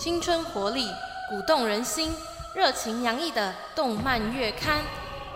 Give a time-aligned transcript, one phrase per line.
[0.00, 0.88] 青春活力、
[1.28, 2.10] 鼓动人心、
[2.54, 4.78] 热情洋溢的动漫月刊，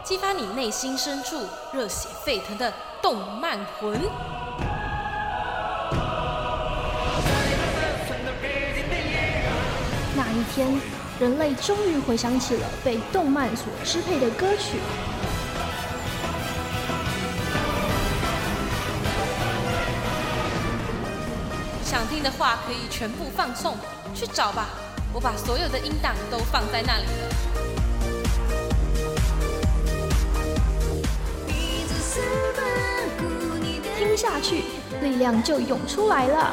[0.03, 2.73] 激发你内心深处热血沸腾的
[3.03, 4.01] 动漫魂。
[10.17, 10.81] 那一天，
[11.21, 14.79] 人类终于回想起了被动漫所支配的歌曲。
[21.85, 23.77] 想听的话可以全部放送，
[24.15, 24.69] 去找吧。
[25.13, 27.35] 我把所有的音档都放在那里了。
[33.97, 34.65] 听下去，
[35.03, 36.53] 力量就涌出来了。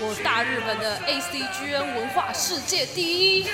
[0.00, 3.46] 我大日本的 ACGN 文化世界第一。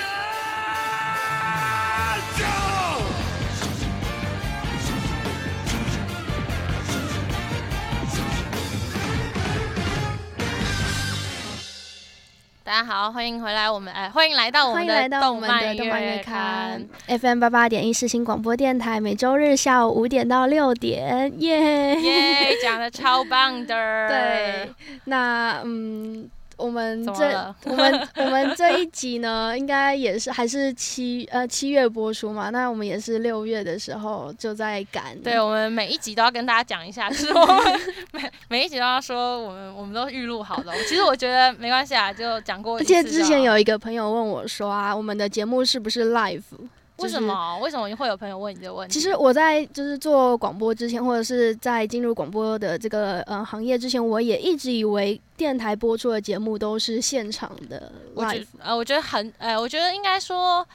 [12.65, 24.09] 大家好，欢迎回来，我们哎，欢迎来到我们的动漫月刊 FM 八八点一世新广播电台，每周日下午五点到六点，耶耶，讲的超棒的。
[24.09, 24.71] 对，
[25.03, 26.27] 那嗯。
[26.57, 32.49] 我们这我们 我们这一集呢，应该也是还是七呃七月播出嘛？
[32.49, 35.17] 那我们也是六月的时候就在赶。
[35.21, 37.81] 对，我们每一集都要跟大家讲一下，就是我们
[38.11, 40.71] 每每一集都要说我们我们都预录好的。
[40.87, 42.77] 其实我觉得没关系啊，就讲过。
[42.77, 46.41] 而且之前有一个朋友问我说啊，我们的节目是不是 live？
[46.97, 47.59] 为什么？
[47.59, 48.93] 为什么会有朋友问你这个问题？
[48.93, 58.45] 其实我在就是做广播之前，或者是在进入广播的这个呃行业之前，我也一直以为电台播出的节目都是现场的 live。
[58.59, 60.65] 呃，我觉得很，呃，我觉得应该说，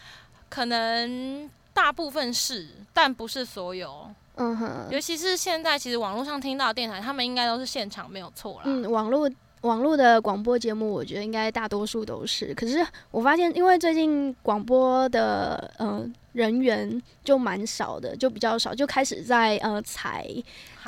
[0.48, 4.08] 可能大部分是，但不是所有。
[4.36, 4.86] 嗯哼。
[4.90, 8.62] 尤其是现在，其实网络上听到电台，他们应该都是现场，没有错啦。
[8.64, 9.30] 嗯，网络。
[9.62, 12.54] 网络的广播节目，我觉得应该大多数都是。
[12.54, 20.26] 可是我发现，因为最近广播的嗯人员就蛮少的，就比较少，就开始在呃裁，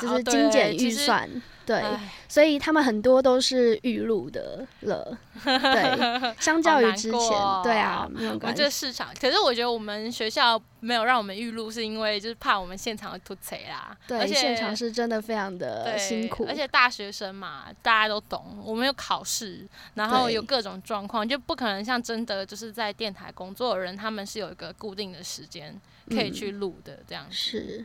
[0.01, 1.29] 就是精简预算。
[1.65, 1.83] 对，
[2.29, 5.17] 所以他们很多都是预录的了。
[5.45, 7.31] 对，相较于之前，
[7.63, 8.63] 对啊，没有关系。
[8.63, 13.97] 这市场，可是我觉得我们学校没有让我们预录，是因为就是怕我们现场会突贼啦。
[14.07, 16.45] 对，而且现场是真的非常的辛苦。
[16.49, 25.81] 而且大学生嘛，大家都懂，我们有考试，然后有各种状况，就不可能像真的就是在电台工作的人，他们是有一个固定的时间
[26.11, 27.85] 可以去录的这样是。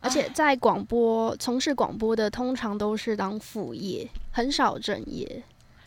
[0.00, 5.42] 而且在广播从事广播的，通常都是当副业，很少正业。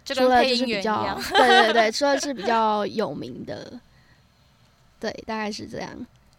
[0.06, 3.80] 除了就是比较， 对对对，除了是比较有名的，
[5.00, 5.90] 对，大概是这样。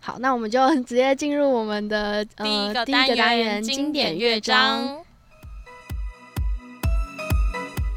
[0.01, 5.03] 好，那我们就 直接进入我们的呃第一个单元——经典乐章。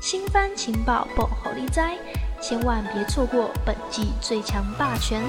[0.02, 1.98] 新番情报不好利哉，
[2.40, 5.22] 千万别错过本季最强霸权。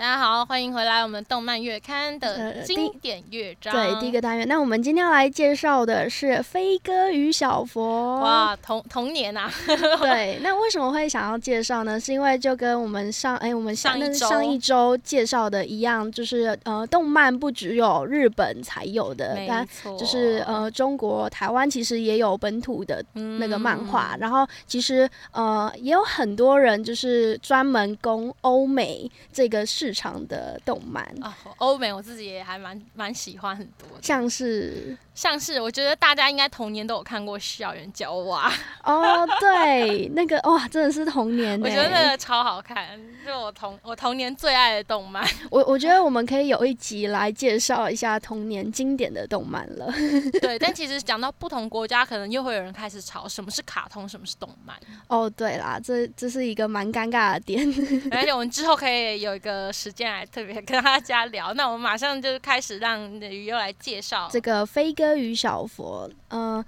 [0.00, 3.70] 大家好，欢迎回来，我们动漫月刊的经典乐章。
[3.70, 4.48] 对，第一个单元。
[4.48, 8.16] 那我们今天要来介绍的是《飞哥与小佛》。
[8.22, 9.50] 哇，童童年啊！
[10.00, 12.00] 对，那为什么会想要介绍呢？
[12.00, 19.68] 是因为就跟我们上哎，我们上那上一周介绍的一样，就是呃，动漫不只有日本才有的，但
[19.98, 24.16] 就是呃，中国台湾其实也有本土的那个漫画。
[24.18, 29.89] 然后其实呃，也有很多人就是专门攻欧美这个市。
[29.90, 38.48] 日常的动漫啊，欧美我自己也还蛮蛮喜欢很多，像是像是，我觉得大家应该童年都有看过《校园娇娃》
[38.88, 45.26] 哦，对，那个哇，真的是童年， 我觉得那个超好看，就我童我童年最爱的动漫。
[45.50, 49.92] 我我觉得我们可以有一集来介绍一下童年经典的动漫了。
[50.40, 54.76] 对，但其实讲到不同国家，可能又会有人开始吵什么是卡通，什么是动漫。
[55.08, 57.66] 哦，对啦，这这是一个蛮尴尬的点，
[58.12, 59.72] 而且我们之后可以有一个。
[59.80, 66.10] 时间来特别跟大家聊，那我们马上就开始让鱼又来介绍这个飞哥与小佛。
[66.28, 66.62] 嗯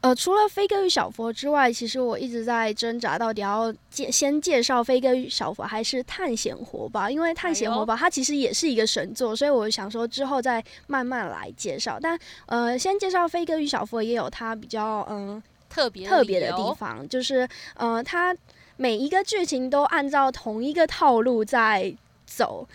[0.00, 7.08] 呃，除了飞哥与小佛之外，其实我一直在挣扎，到底要介先介绍飞哥与小佛，还是探险活宝？
[7.08, 12.00] 因为探险活宝它其实也是一个神作，所以我想说之后再慢慢来介绍。
[12.02, 18.36] 但呃，先介绍飞哥与小佛也有它比较嗯特别特别的地方，就是呃，它
[18.76, 21.94] 每一个剧情都按照同一个套路在。
[22.36, 22.66] 走，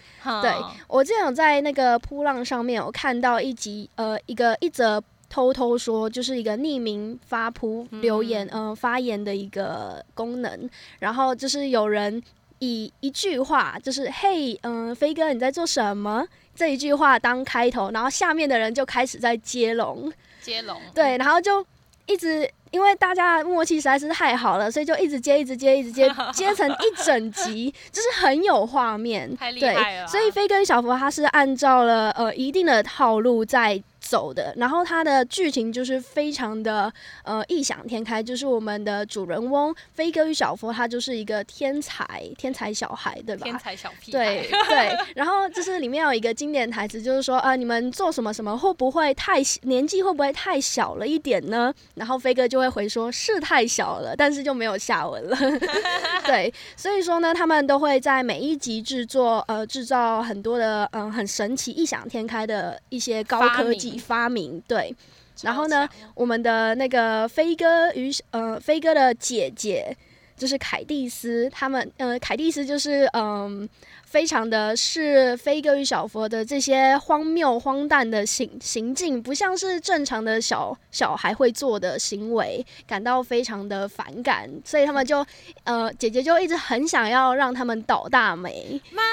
[0.41, 0.51] 对
[0.87, 10.69] 我之前有在那个扑浪上面有看到一集，呃，一个一则偷偷说，就是一个匿名发扑留言，嗯，发言的一个功能。
[10.99, 12.21] 然后就是有人
[12.59, 16.25] 以一句话，就是“嘿，嗯，飞哥你在做什么？”
[16.55, 20.11] 这一句话当开头，然后下面的人就开始在接龙，
[20.41, 21.65] 接龙，对，然后就
[22.05, 22.49] 一直。
[22.71, 30.07] 因为大家的默契实在是太好了，所以就一直接，一直接，一直接， 接成一整集，就是很有画面，太厉害了。
[30.07, 33.81] 所以飞哥与小佛他是按照了呃一定的套路在。
[34.07, 36.91] 走的，然后它的剧情就是非常的
[37.23, 43.43] 呃异想天开，就是我们的主人翁飞哥与小佛，他就是一个天才天才小孩，对吧？
[43.43, 44.97] 天才小屁对对。
[45.15, 51.73] 然后就是里面有一个经典台词，就是说啊，你们做什么什么会不会太年纪会不会太小了一点呢？
[51.95, 55.37] 然后飞哥就会回说，是太小了，但是就没有下文了。
[56.25, 63.96] 对，所以说呢，他们都会在每一集制作呃制造很多的嗯很神奇异想天开的一些高科技。
[63.97, 64.95] 发明对，
[65.41, 69.95] 然后呢，我们的那个飞哥与呃飞哥的姐姐
[70.35, 73.67] 就是凯蒂斯，他们呃凯蒂斯就是嗯。
[74.09, 85.25] 非常的是飞哥与小佛的这些荒谬荒诞的行行径，不像是正常的小小孩会做的行为，感到非常的反感，所以他们就
[85.65, 88.81] 呃姐姐就一直很想要让他们倒大霉。
[88.91, 89.03] 妈，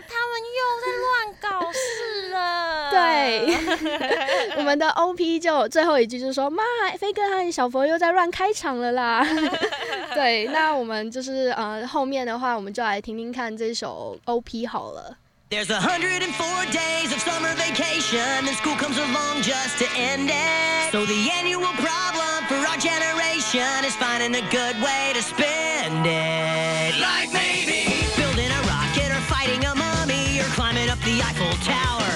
[0.00, 2.90] 他们又在乱搞事了。
[2.96, 3.56] 对，
[4.56, 6.62] 我们的 OP 就最后一句就是说，妈，
[6.96, 9.26] 飞哥和小佛又在乱开场了啦。
[10.14, 14.35] 对，那我们就是呃后面的话，我们就来听听看这首 O。
[14.36, 15.16] OP 好了。
[15.48, 20.92] There's 104 days of summer vacation, and school comes along just to end it.
[20.92, 27.00] So the annual problem for our generation is finding a good way to spend it.
[27.00, 32.12] Like maybe building a rocket or fighting a mummy or climbing up the Eiffel Tower.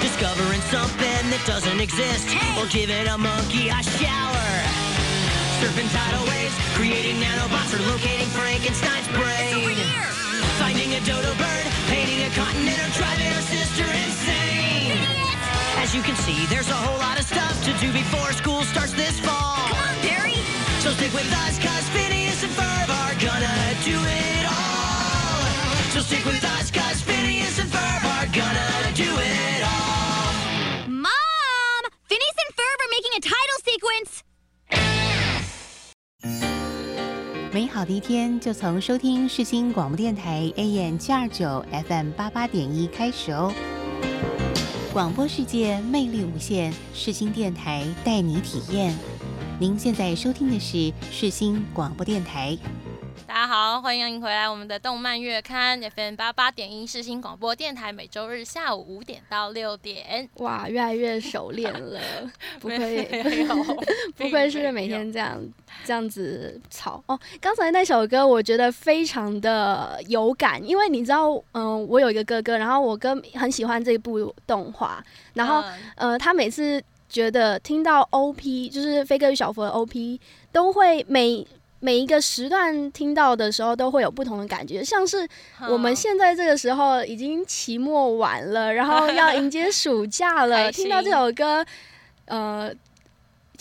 [0.00, 4.50] Discovering something that doesn't exist or giving a monkey a shower.
[5.60, 10.23] Surfing tidal waves, creating nanobots or locating Frankenstein's brain.
[10.64, 14.96] Finding a dodo bird, painting a continent, or driving our sister insane.
[15.76, 18.94] As you can see, there's a whole lot of stuff to do before school starts
[18.94, 19.60] this fall.
[19.68, 20.40] Come on, Barry!
[20.80, 25.44] So stick with us, cause Phineas and Ferb are gonna do it all.
[25.92, 30.32] So stick with us, cause Phineas and Ferb are gonna do it all.
[30.88, 31.82] Mom!
[32.08, 34.24] Phineas and Ferb are making a title sequence!
[37.54, 43.52] 美好的一天就从收听世新广播电台 AM 七二九 FM 八八点一开始哦！
[44.92, 48.92] 广播世界魅力无限，世新电台带你体验。
[49.60, 52.58] 您现在收听的是世新广播电台。
[53.26, 60.28] 大家好，欢迎回来我们的动漫月刊 FM 八八点一视新广播电台，每周日下午五点到六点。
[60.34, 62.00] 哇，越来越熟练了，
[62.60, 63.24] 不愧
[64.16, 65.40] 不愧是每天这样
[65.84, 67.18] 这样子吵哦。
[67.40, 75.64] 刚才那首歌我觉得非常的有感，因为你知道，嗯，我有一个哥哥，然后我哥很喜欢这部动画，然后
[75.96, 80.20] 呃，他每次觉得听到 OP，就是飞哥与小佛的 OP，
[80.52, 81.46] 都会每。
[81.84, 85.28] 每一个时段听到的时候，都会有不同的感觉，像是
[85.68, 91.62] 我们现在这个时候已经期末完了，然后要迎接暑假了， 听到这首歌，
[92.24, 92.72] 呃。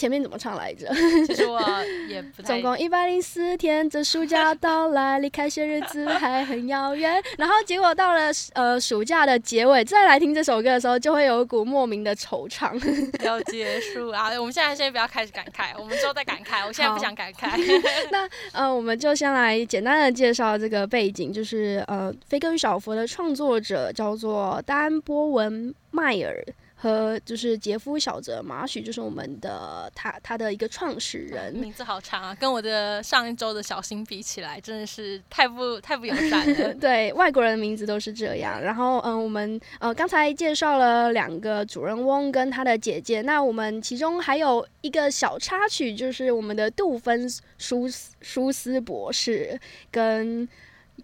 [0.03, 0.93] 前面怎么唱来着？
[1.25, 1.61] 其实我
[2.09, 7.23] 也不总共一百零四天，这暑假到来，离开些日子还很遥远。
[7.37, 12.77] 然后结果到了呃暑假的结尾，再来听这首歌的时候，就会有一股莫名的惆怅。
[13.23, 14.27] 要结束啊！
[14.37, 16.67] 我们现在先不要开始感慨，我们之后再感慨。
[16.67, 17.57] 我现在不想感慨。
[18.11, 26.43] 那呃，我们就先来简单的介绍这个背景，就是呃，《飞哥与小佛》的创作者叫做丹波文迈尔。
[26.83, 36.73] 和就是杰夫小泽马许，就是我们的他他的一个创始人， 名字好长啊，跟我的上一周的小新比起来，真的是太不太不友善了。
[36.75, 38.61] 对，外国人的名字都是这样。
[38.61, 47.25] 然后嗯，我们呃刚才介绍了两个主人翁跟他的姐姐，那我们其中还有一个小插曲，就是我们的杜芬
[47.57, 47.87] 舒
[48.19, 49.57] 舒斯博士
[49.89, 50.45] 跟。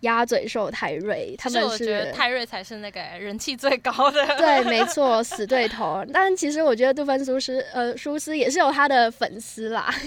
[0.02, 4.26] 鸭嘴兽泰瑞，他们是泰瑞才是那个人气最高的。
[4.38, 6.04] 对，没 错，死对头。
[6.14, 9.94] 但其实我觉得杜芬苏斯，呃，苏斯也是有他的粉丝啦。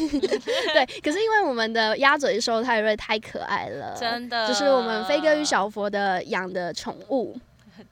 [0.73, 7.37] 对，可是因为我们的鸭嘴兽泰瑞太可爱了，真的，就是我们飞哥与小佛的养的宠物。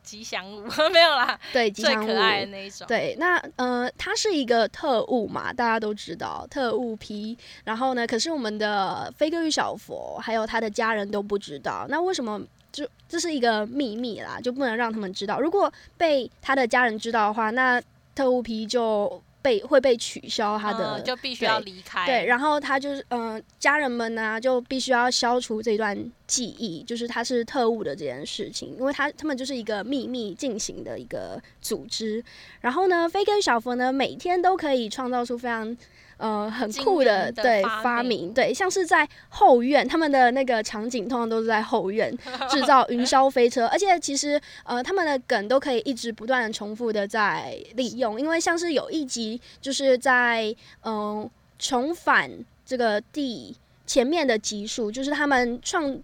[0.03, 2.87] 吉祥物 没有啦，对，最可爱的那一种。
[2.87, 7.37] 对，那呃，他是一个特务嘛，大家都知道特务批。
[7.65, 11.87] 然后呢，可是我们的飞哥与小佛还有他的家人都不知道。
[11.89, 12.41] 那为什么
[12.73, 15.41] 就这是一个秘密啦，就不能让他们知道？
[15.41, 17.81] 如果被他的家人知道的话，那
[18.15, 22.07] 特务批就被会被取消他的，就必须要离开。
[22.07, 32.23] 对，然后他就是嗯，家人们呢就必须要消除这段记忆，就是他是特务的这件事情，因为他他们就是一个秘密进行的一个组织。
[32.61, 35.77] 然后呢，飞跟小佛呢每天都可以创造出非常。
[36.21, 42.15] 呃，很酷的，对发明，对，像是在后院，他们的那个场景通常都是在后院
[42.51, 52.31] 制造云霄飞车，而且其实呃，他们的梗都可以一直不断的重复的在利用，因为像是有一集就是在嗯重返
[52.67, 55.99] 这个地前面的集数，就是他们创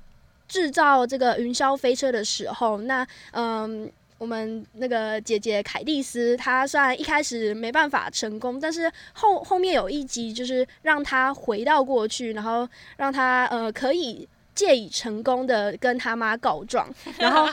[0.49, 3.92] 制造这个云霄飞车的时候，那嗯。
[4.18, 14.28] 我们那个姐姐凯蒂斯，她虽然一开始没办法成功，但是后后面有一集就是让她回到过去，然后让她呃可以。
[14.56, 16.88] 借以成功的跟她妈告状，
[17.20, 17.46] 然后，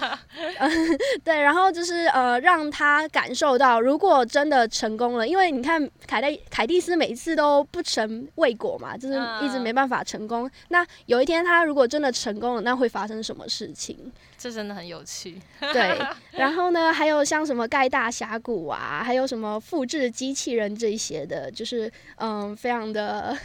[1.22, 10.50] 对，然后就是呃，让她感受到，如果真的成功了，因为你看凯蒂凯蒂斯每一次都不成未果嘛，就是一直没办法成功。
[10.70, 13.98] 那有一天他如果真的成功了，那会发生什么事情？
[14.43, 15.39] 这真的很有趣。
[15.71, 15.97] 对，
[16.31, 23.38] 然后呢，还有像什么盖大峡谷啊，还有什么复制机器人这些的，就是嗯，非常的。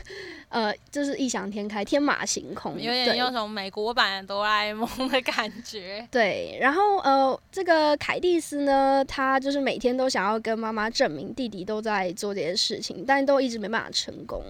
[0.51, 6.09] 呃，就是异想天开、天马行空，有点有种美国版哆啦 A 梦的感觉。
[6.11, 14.43] 对，然后呃，这个凯蒂斯呢，他就是每天都想要跟妈妈证明弟弟都在做这些事情，但都一直没办法成功。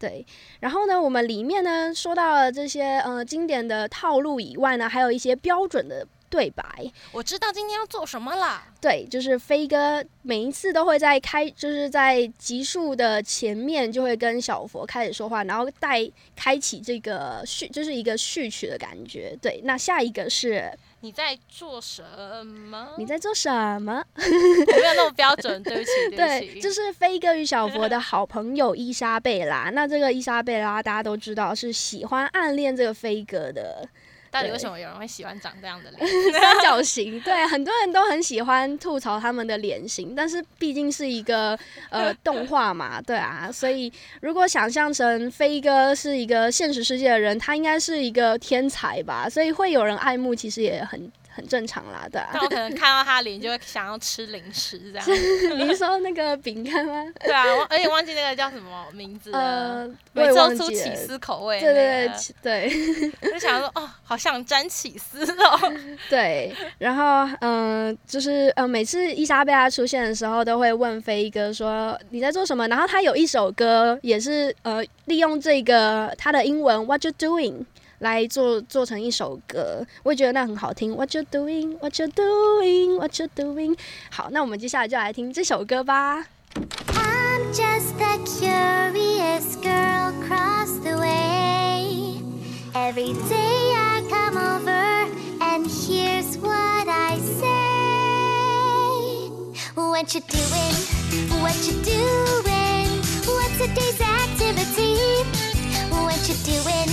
[0.00, 0.26] 对，
[0.58, 6.04] 然后呢，我们里面呢说到了这些呃经典的套路以外呢，还有一些标准的。
[6.30, 6.64] 对白，
[7.10, 8.62] 我知道今天要做什么了。
[8.80, 19.36] 对，就是飞哥每一次都会在开，就是在集数的前面就会跟小佛开始说话，然后带开启这个序，就是一个序曲的感觉。
[19.42, 22.02] 对，那下一个是你在做什
[22.46, 22.90] 么？
[22.98, 24.04] 你在做什么？
[24.16, 26.60] 我没有那么标准，对不起，对不起。
[26.62, 29.70] 这是飞哥与小佛的好朋友伊莎贝拉。
[29.70, 33.88] 那这个伊莎贝拉大家都知道是喜欢暗恋这个飞哥的。
[34.30, 36.00] 到底为什么有人会喜欢长这样的脸？
[36.32, 41.58] 三角形，对，很多人都很喜欢吐槽他们的脸型，但是毕竟是一个
[41.90, 51.10] 呃 动画嘛，对啊，所以如果想象成飞哥是一个现实世界的人，他应该是一个天才吧，所以会有人爱慕，其实也很。
[51.40, 52.28] 很正常啦，对啊。
[52.32, 55.06] 但我可能 看到他脸就会想要吃零食这样。
[55.58, 57.04] 你是说那个饼干吗？
[57.20, 59.88] 对啊，而且忘记那个叫什么名字了。
[60.12, 61.58] 每次出起司口味。
[61.60, 62.10] 对对
[62.42, 63.10] 对对。
[63.32, 65.72] 就想说哦，好像沾起司哦。
[66.08, 72.68] 对，然后嗯，就是呃，每次伊莎贝拉出现的时候，都会问飞哥说你在做什么？
[72.68, 77.64] 然后他有一首歌也是呃，利用这个他的英文 What you doing？
[77.99, 80.95] 来做做成一首歌，我也觉得那很好听。
[80.95, 81.77] What you doing?
[81.79, 82.97] What you doing?
[82.97, 83.77] What you doing?
[84.09, 86.25] 好，那我们接下来就来听这首歌吧。
[86.55, 92.21] I'm just a curious girl across the way.
[92.73, 95.07] Every day I come over
[95.39, 97.45] and here's what I say.
[99.75, 100.75] What you doing?
[101.41, 103.01] What you doing?
[103.25, 105.23] What's a day's activity?
[105.89, 106.89] What you doing?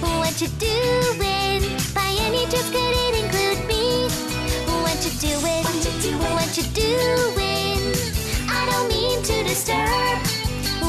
[0.00, 1.60] What you doing?
[1.94, 4.08] By any chance could it include me?
[4.82, 5.62] What you doing?
[5.64, 6.32] What you doing?
[6.34, 7.80] What you doing?
[8.48, 10.18] I don't mean to disturb.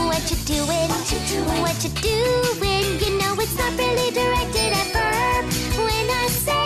[0.08, 0.88] What you doing?
[0.89, 1.62] What you doing?
[1.62, 3.00] What you doing?
[3.03, 5.46] You know it's not really directed at verb.
[5.77, 6.65] When I say,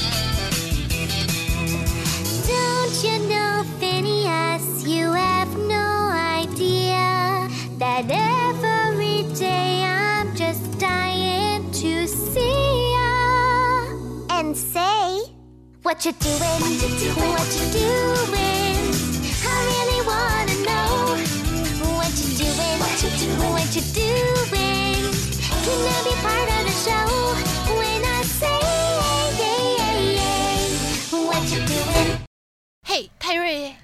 [15.93, 16.39] What you doing?
[16.39, 17.29] What you doing?
[17.29, 18.81] What you doing?
[19.45, 20.89] I really wanna know
[21.93, 22.77] what you doing.
[22.81, 23.53] What you doing?
[23.53, 25.05] What you doing?
[25.63, 27.05] Can I be part of the show
[27.77, 28.57] when I say
[29.37, 31.27] yeah, yeah, yeah.
[31.27, 32.17] What you doing?
[32.83, 33.11] Hey.
[33.53, 33.82] 哦，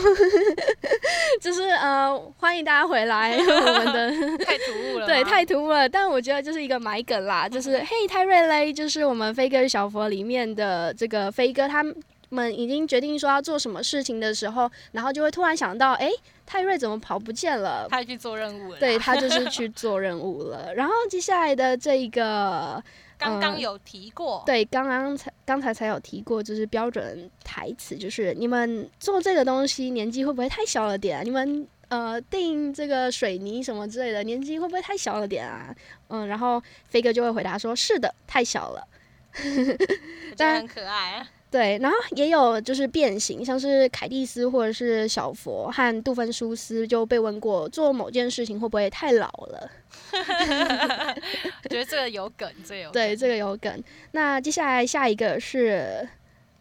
[1.40, 3.36] 就是呃，欢迎大家回来。
[3.38, 5.88] 我们的 太突兀了，对，太突兀了。
[5.88, 11.84] 但我觉得就是一个埋梗啦，就是嘿，泰瑞嘞，就是我们飞哥小佛里面的这个飞哥，他
[12.30, 16.10] 们已经决定说要做什么事情的时候，然后就会突然想到，哎，
[16.46, 17.86] 泰瑞怎么跑不见了？
[17.90, 18.78] 他去做任务了。
[18.78, 20.74] 对他就是去做任务了。
[20.74, 22.82] 然后接下来的这一个。
[23.20, 31.24] 刚刚有提过，对，刚刚才刚才才有提过，就是标准台词，就是你们做这个东西年纪会不会太小了点？
[31.24, 35.74] 你们呃定这个水泥什么之类的，年纪会不会太小了点啊？
[36.08, 38.88] 嗯，然后飞哥就会回答说：是的，太小了。
[40.36, 41.28] 但很可爱啊。
[41.50, 49.70] 对，然后也有就是变形，像是凯蒂斯或者是小佛和杜芬舒斯就被问过，做某件事情会不会太老了？
[51.64, 53.82] 我觉得这个有梗，这有对这个有梗。
[54.12, 56.08] 那接下来下一个是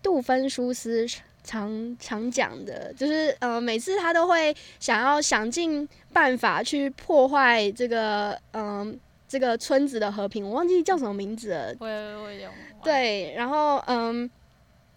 [0.02, 1.06] 杜芬舒斯
[1.44, 11.76] 常常讲的，就是呃，每次他都会想要想尽办法去破坏这个嗯这个村子的和平，我忘记叫什么名字了。
[11.80, 12.50] 我我有
[12.84, 14.28] 对，然后嗯。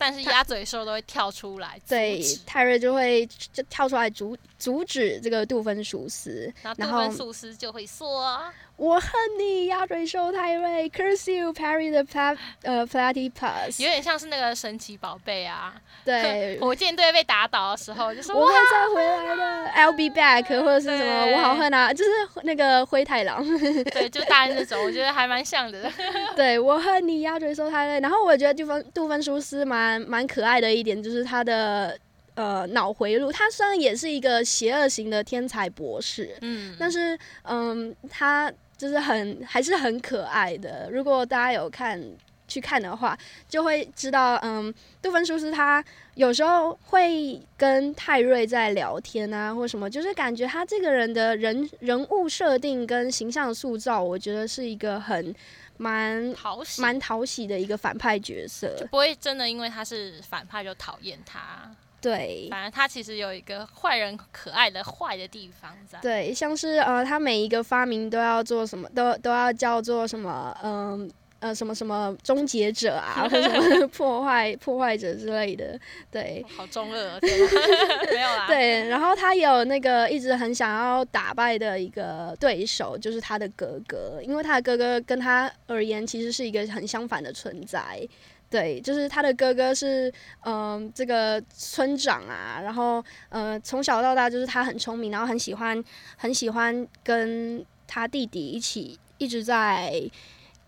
[0.03, 8.53] 但是鸭嘴兽都会跳出来，对，泰瑞就会就跳出来阻阻止这个杜芬鼠斯，然后杜芬鼠斯就会说。
[8.83, 15.73] 我恨你，鸭嘴兽泰瑞，Curse you, Perry the plat 呃 Platypus，有点像是那个神奇宝贝啊。
[16.05, 22.11] 对，火箭队被打倒的时候，就说我会再回来的，I'll be back，或者是什么，我好恨啊，就是
[22.43, 23.47] 那个灰太狼。
[23.93, 25.89] 对，就大概那种，我觉得还蛮像的。
[26.35, 28.01] 对我恨你，鸭嘴兽泰瑞。
[28.01, 31.97] 然后我觉得杜芬杜芬舒斯蛮蛮可爱的一点，就是他的
[32.35, 33.31] 呃脑回路。
[33.31, 38.53] 他虽然也是一个邪恶型的天才博士，嗯，但是嗯他。
[38.83, 40.89] 就是很还是很可爱的。
[40.91, 42.03] 如果大家有看
[42.49, 43.17] 去看的话，
[43.49, 45.83] 就会知道，嗯，杜芬叔叔他
[46.17, 55.33] 有时候会跟泰瑞在聊天啊，或什么，就是感觉他这个人的人人物设定跟形象塑造，我觉得是一个很
[55.77, 61.71] 蛮讨喜、蛮讨喜的一个反派角色，就不会真的因为他是反派就讨厌他。
[62.03, 65.99] 对，反正他其实有一个坏人可爱的坏的地方在。
[66.01, 75.79] 对，像是呃，他每一个发明都要做什么，都都要叫做什么，嗯呃，什么什么终结者啊，或者什么 破坏破坏者之类的。
[76.11, 78.47] 对，好中二， 没有啦。
[78.47, 88.07] 对，然后他有那个一直很想要打败的一个对手，就是他的哥哥，因为他的哥哥跟他而言其实是一个很相反的存在。
[88.53, 90.13] 对，就是他的哥哥是，
[90.45, 95.83] 嗯，这个村长啊，然后，呃，从小到大就是他很聪明，然后很喜欢，
[96.19, 100.03] 很喜欢跟他弟弟一起，一直在，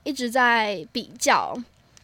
[0.02, 1.54] 一直在比较，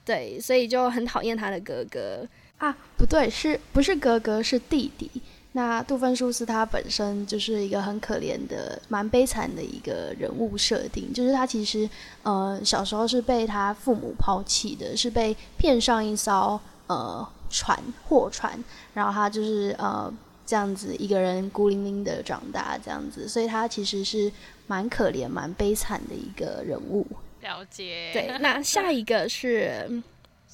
[0.04, 5.10] 对，所以就很讨厌他的哥哥啊，不对，是不是哥哥是弟弟？
[5.52, 11.90] 那杜芬舒斯他本身就是一个很可怜的、蛮悲惨的一个人物设定，就是他其实
[12.22, 18.62] 呃小时候是被他父母抛弃的，是被骗上一艘呃船货船，
[18.94, 20.12] 然后他就是呃
[20.46, 24.30] 这样子一个人孤零零的长大这样子，所以他其实是
[24.68, 27.04] 蛮可怜、蛮悲惨的一个人物。
[27.40, 28.10] 了解。
[28.12, 30.00] 对，那下一个是。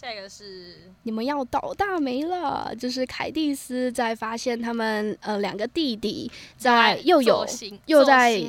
[0.06, 7.44] 下一个是你们要倒大霉了，就是凯蒂斯在发现他们呃两个弟弟在又有
[7.86, 8.40] 又在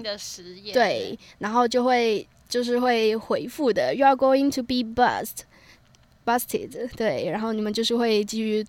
[0.71, 5.39] 对，然后就会就是会回复的，You are going to be bust
[6.23, 8.63] busted，对，然后你们就是会基于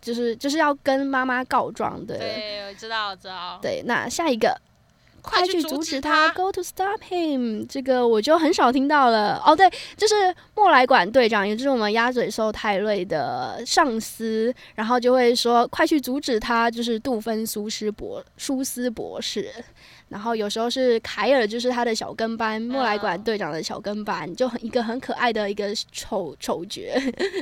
[0.00, 4.58] 就是就是要跟妈妈告状的，对，我知道，我知道，对，那下一个。
[5.26, 7.66] 快去阻止他！Go to stop him！
[7.68, 9.42] 这个我就很少听到了。
[9.44, 19.50] 哦，对，就是莫来管队长，也就是我们鸭嘴兽泰瑞的上司，然后就会说：“快去阻止他！”就是杜芬苏斯博苏斯博士。
[20.08, 26.80] 然后有时候是凯尔，就是他的小跟班，莫莱管队长的小跟班，就很一个很可爱的一个丑丑角。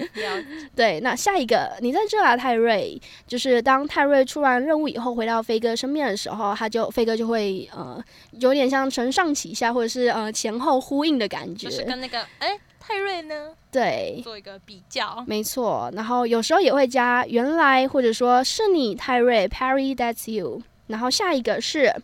[0.74, 15.90] 对，那下一个你在这啊，泰瑞，就是当泰瑞出完任务以后回到飞哥身边的时候，他就飞哥就会呃有点像承上启下，或者是呃前后呼应的感觉，就是跟那个哎泰瑞呢，对，做一个比较，没错。
[15.94, 20.62] 然后有时候也会加原来，或者说是你泰瑞，Perry that's you。
[20.86, 21.94] 然后下一个是。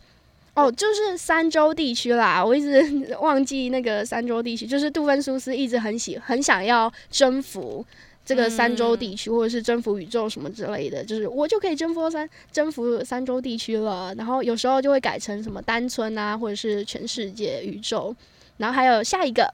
[0.54, 7.86] 哦，就是三州地区啦，我一直 忘记那个三州地区，就是杜芬苏斯一直很喜很想要征服
[8.24, 14.12] 这个三州地区，或者是征服宇宙什么之类的，就是我就可以征服三征服三州地区了。
[14.16, 18.14] 然后有时候就会改成什么单村啊，或者是全世界宇宙。
[18.58, 19.50] 然后还有下一个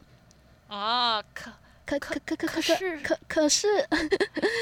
[0.67, 1.51] 啊，可
[1.85, 3.69] 可可可可可是可可是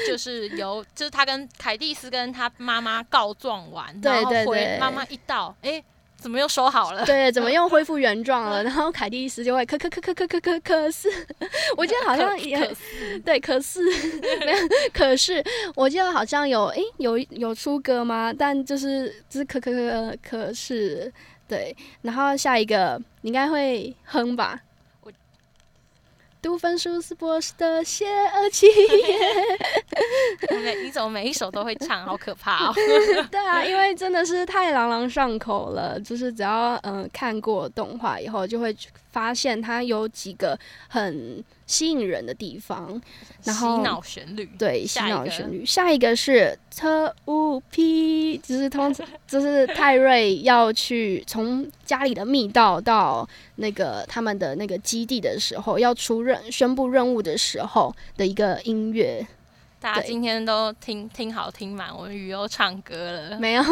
[0.07, 5.83] 就 是由就是他跟凯蒂斯跟他妈妈告状完，然后回妈妈一到，哎。
[6.25, 7.05] 怎么又收好了？
[7.05, 8.61] 对 怎么又恢复原状了？
[8.65, 11.07] 然后凯蒂一时就会咳咳咳咳咳咳咳咳可是
[11.77, 12.57] 我记得好像也
[13.23, 13.79] 对可是
[14.39, 14.57] 没有
[14.91, 15.43] 可是
[15.75, 18.33] 我记得好像有诶有有出歌吗？
[18.35, 21.13] 但就是就是咳咳咳咳可是
[21.47, 21.75] 对。
[22.01, 24.59] 然后下一个你应该会哼吧？
[26.45, 30.57] 读分数是博士的邪恶企业。
[30.63, 32.73] 每你怎么每一首都会唱，好可怕哦！
[33.31, 38.71] 对啊，因为真的是太朗朗上口了，就是只要嗯看过动画以后，就会
[39.15, 41.43] 发现它有几个很。
[41.67, 43.01] 吸引人的地方，
[43.43, 45.65] 然后洗脑旋律，对，洗脑旋律。
[45.65, 48.93] 下一个是特务 P，就是通，
[49.27, 59.25] 就是泰瑞要去从家里的密道到那个他们的那个基地的时候，要出任宣布任务的时候的一个音乐。
[59.79, 63.63] 大家今天都听听好听满，我们雨又唱歌了， 没有？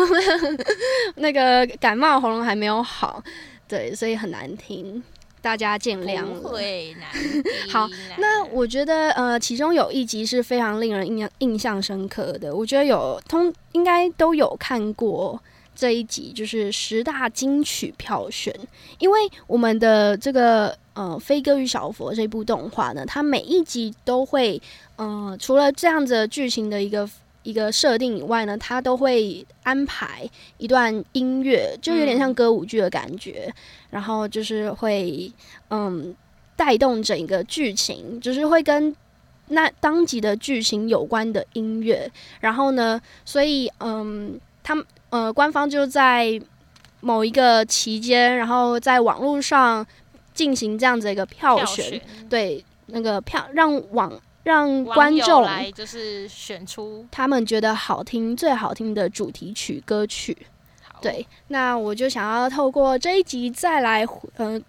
[1.17, 3.23] 那个感冒喉咙还没有好，
[3.67, 5.03] 对，所以很难听。
[5.43, 6.23] 大家见谅。
[7.69, 12.55] 好，那我觉得呃，其中有一集是非常令人印象印象深刻的。
[12.55, 15.37] 我觉得有通应该都有看过
[15.75, 18.57] 这一集，就是十大金曲票选。
[18.99, 24.61] 因为我们的这个呃《飞哥与小佛》这部动画呢，它每一集都会
[24.95, 27.09] 呃，除了这样子剧情的一个。
[27.43, 30.27] 一个设定以外呢，他都会安排
[30.57, 33.53] 一段音乐，就有点像歌舞剧的感觉，
[33.89, 35.31] 然后就是会
[35.69, 36.15] 嗯
[36.55, 38.95] 带动整个剧情，就是会跟
[39.49, 42.09] 那当集的剧情有关的音乐。
[42.39, 46.41] 然后呢，所以嗯，他们呃官方就在
[47.01, 49.85] 某一个期间，然后在网络上
[50.33, 54.11] 进行这样子一个票选，对那个票让网。
[54.43, 60.37] 让观众来就是选出他们觉得好听、最好听的主题曲歌曲。
[61.01, 64.05] 对，那我就想要透过这一集再来，
[64.37, 64.63] 嗯，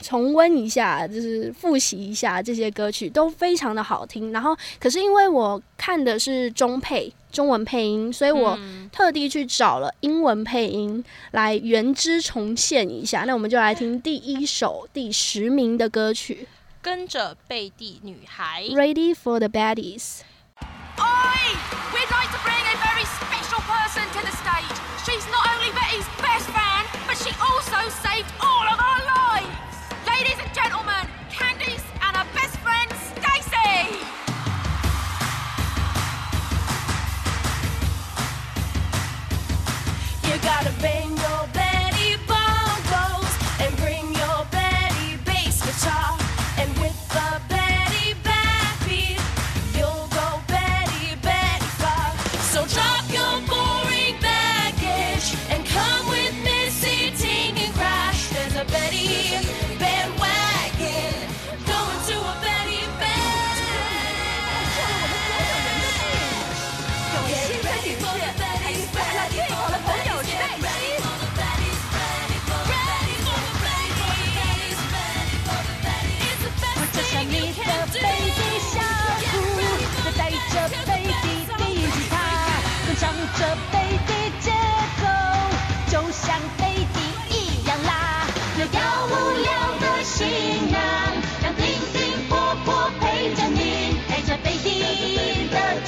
[0.00, 4.32] 重温一下，就是复习一下这些歌曲，都非常的好听。
[4.32, 8.58] 然后，可是因为我看的是中配中文配音，所以我
[8.90, 13.22] 特地去找了英文配音来原汁重现一下。
[13.24, 16.48] 那我们就来听第一首第十名的歌曲。
[16.81, 18.63] 跟着贝蒂女孩。
[18.69, 20.21] Ready for the baddies.
[20.99, 21.55] Oi!
[21.93, 24.36] We'd like to bring a very special person to the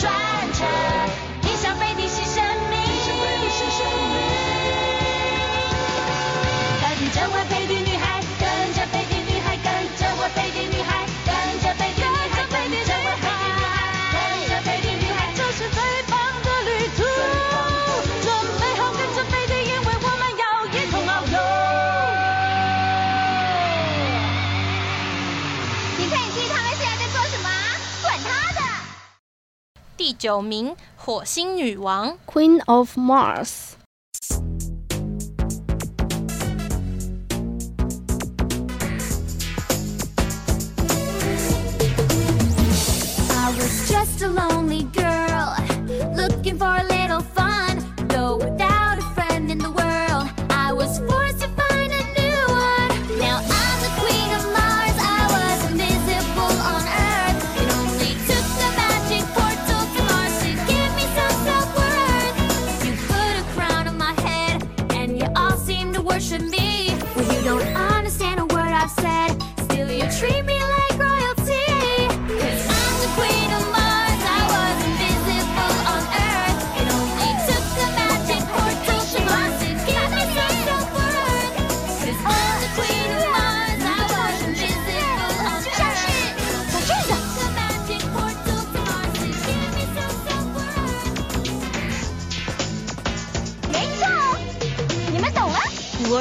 [0.01, 0.30] 蒂
[30.11, 32.19] 第九名，火星女王。
[32.27, 33.80] Queen of Mars。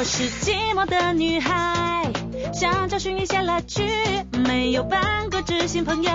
[0.00, 2.10] 我是寂寞的女孩，
[2.54, 3.84] 想找寻一些乐趣，
[4.48, 6.10] 没有半个知心朋友，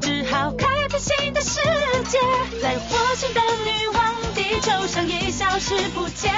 [0.00, 1.60] 只好开辟新的世
[2.08, 2.18] 界。
[2.62, 6.32] 在火星的女王地球上已消失不见，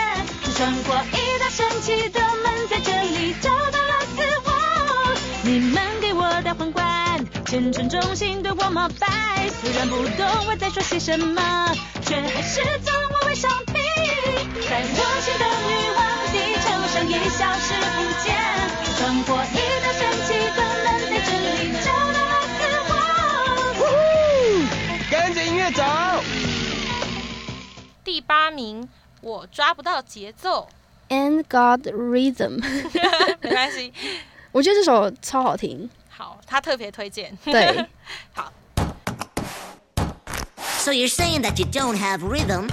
[0.57, 5.17] 穿过一道神奇的门，在这里找到了死亡。
[5.45, 11.41] 你们给我的皇冠，虔诚忠心对我膜拜，虽然不懂我在说些什么，
[12.05, 13.77] 却还是将我为上宾。
[14.69, 16.10] 在火星的女王
[16.91, 18.35] 地球上已消失不见，
[18.97, 21.47] 穿过一道神奇的门，在这里
[21.85, 22.59] 找到了死
[22.91, 22.93] 亡。
[25.09, 25.81] 跟着音乐走。
[28.03, 28.89] 第八名，
[29.21, 30.69] 我抓不到节奏
[31.09, 32.61] ，And God Rhythm，
[33.41, 33.93] 没关系。
[34.51, 35.89] 我觉得这首超好听。
[36.09, 37.39] 好，他特别推荐。
[37.45, 37.87] 对，
[38.33, 38.53] 好
[40.57, 42.69] ，So you're saying that you don't have rhythm?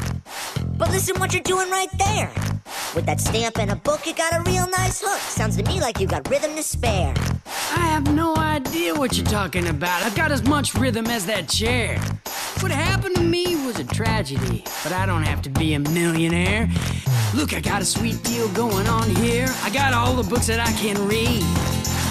[0.79, 2.31] But listen what you're doing right there.
[2.95, 5.19] With that stamp and a book, you got a real nice hook.
[5.19, 7.13] Sounds to me like you got rhythm to spare.
[7.71, 10.03] I have no idea what you're talking about.
[10.03, 11.99] I've got as much rhythm as that chair.
[12.61, 16.69] What happened to me was a tragedy, but I don't have to be a millionaire.
[17.35, 19.47] Look, I got a sweet deal going on here.
[19.63, 21.43] I got all the books that I can read.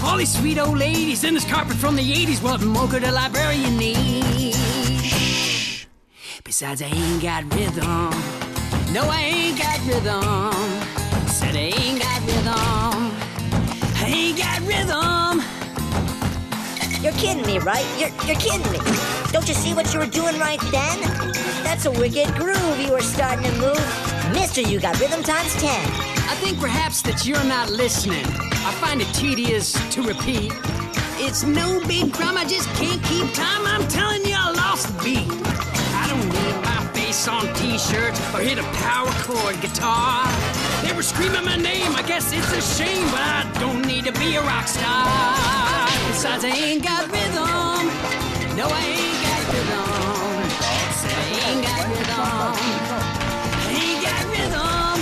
[0.05, 2.43] All these sweet old ladies and this carpet from the 80s.
[2.43, 4.55] What more could a librarian need?
[4.55, 5.87] Shh.
[6.45, 8.46] Besides, I ain't got rhythm.
[8.97, 10.53] No, I ain't got rhythm.
[11.29, 13.13] Said I ain't got rhythm.
[14.01, 15.45] I ain't got rhythm.
[17.05, 17.85] You're kidding me, right?
[17.99, 18.79] You're, you're kidding me.
[19.33, 20.99] Don't you see what you were doing right then?
[21.63, 24.33] That's a wicked groove you were starting to move.
[24.33, 25.69] Mister, you got rhythm times 10.
[25.69, 28.25] I think perhaps that you're not listening.
[28.25, 30.55] I find it tedious to repeat.
[31.19, 33.67] It's no big crime, I just can't keep time.
[33.67, 35.46] I'm telling you, I lost the beat.
[37.17, 40.27] Face on t-shirts or hit a power chord guitar.
[40.83, 44.13] They were screaming my name, I guess it's a shame, but I don't need to
[44.13, 45.07] be a rock star.
[46.09, 47.83] Besides, I ain't got rhythm.
[48.59, 49.97] No, I ain't got rhythm.
[51.09, 52.21] I ain't got rhythm.
[53.65, 54.99] I ain't got rhythm.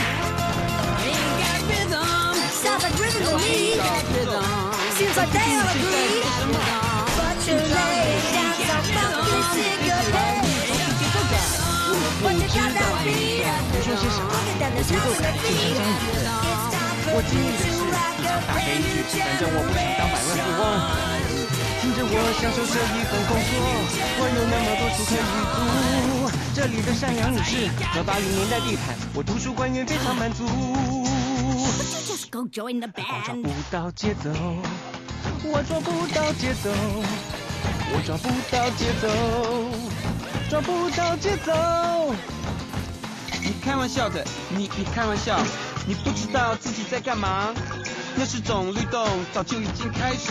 [0.99, 2.35] I ain't got rhythm.
[2.63, 3.73] Sounds like rhythm to me.
[3.73, 4.51] ain't got rhythm.
[4.99, 6.23] Seems like they all agree.
[7.19, 8.55] But you lay down
[12.25, 14.33] 不知道你说些什么，
[14.73, 16.25] 我最后只是想你的。
[17.13, 17.93] 我经历的是一
[18.25, 18.81] 场大悲
[19.13, 20.65] 剧，反我不想当百万富翁。
[21.83, 23.53] 听着我享受这一份工作，
[24.17, 25.61] 我有那么多书可以读。
[26.55, 30.47] 这里的善良女士和八零年代地毯，我图书馆也非常满足。
[31.67, 31.69] 我
[32.25, 32.33] 抓
[33.39, 34.31] 不到节奏，
[35.45, 36.73] 我抓不到节奏，
[37.93, 39.64] 我抓不到节奏。
[40.49, 41.53] 抓不到节奏。
[43.43, 45.39] 你开玩笑的，你你开玩笑，
[45.87, 47.53] 你不知道自己在干嘛。
[48.17, 50.31] 那是种律动，早就已经开始，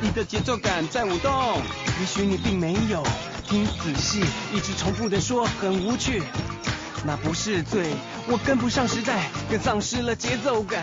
[0.00, 1.60] 你的节奏感在舞动。
[2.00, 3.02] 也许你并没有
[3.46, 6.22] 听仔细，一直重复的说很无趣。
[7.04, 7.94] 那不是罪，
[8.28, 10.82] 我跟不上时代，更丧失了节奏感。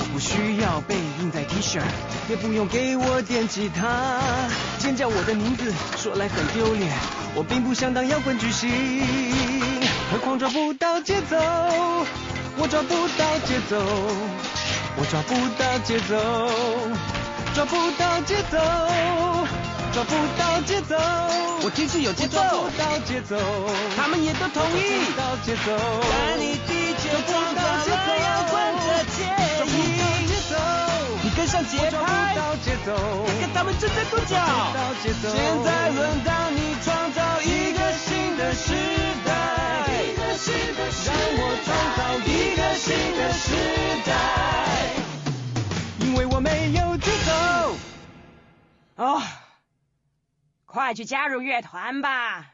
[0.00, 1.78] 我不需要被印在 T 恤，
[2.30, 4.18] 也不用给我电吉他，
[4.78, 6.90] 尖叫我的名字，说来很丢脸。
[7.34, 8.70] 我并不想当摇滚巨星，
[10.10, 11.36] 何况抓不到节奏，
[12.56, 13.76] 我抓不到节奏，
[14.96, 16.16] 我抓不到节奏，
[17.54, 18.56] 抓不到节奏，
[19.92, 20.96] 抓不到节奏。
[21.62, 23.36] 我其实有节奏，抓不到节奏，
[23.96, 25.04] 他们也都同意。
[25.14, 25.76] 抓不到节奏，
[26.08, 27.84] 在你地球创造了
[28.16, 28.56] 摇滚
[28.88, 29.49] 的节奏，
[31.22, 32.34] 你跟上节拍，
[33.40, 34.36] 跟他们正在跺脚。
[35.02, 38.72] 现在轮到你创造一个新的时
[39.24, 43.52] 代，一个新的让我创造一个新的时
[44.06, 44.10] 代，
[46.00, 47.32] 因为我没有节奏。
[48.96, 49.22] 哦，
[50.64, 52.46] 快去加入乐团吧！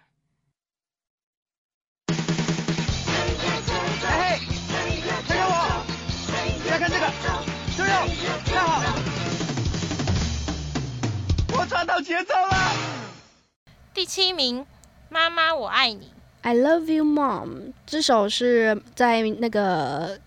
[4.09, 4.56] 哎嘿，
[6.69, 7.07] 再看这个，
[7.77, 7.93] 周六，
[8.45, 8.83] 看好，
[11.57, 12.73] 我抓到节奏了。
[13.95, 14.67] 第七名，
[15.09, 16.11] 妈妈我爱你。
[16.43, 17.73] I love you, mom。
[17.87, 20.19] 这首是在那个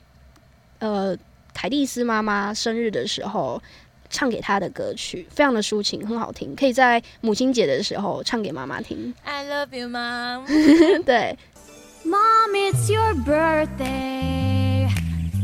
[0.80, 1.16] 呃
[1.54, 3.62] 凯蒂斯妈妈生日的时候
[4.10, 9.14] 唱给她的歌曲，非常的抒情，很好听，可以在母亲节的时候唱给妈妈听。
[9.24, 10.48] I love you, mom。
[11.04, 11.38] 对
[12.06, 14.59] ，Mom, it's your birthday.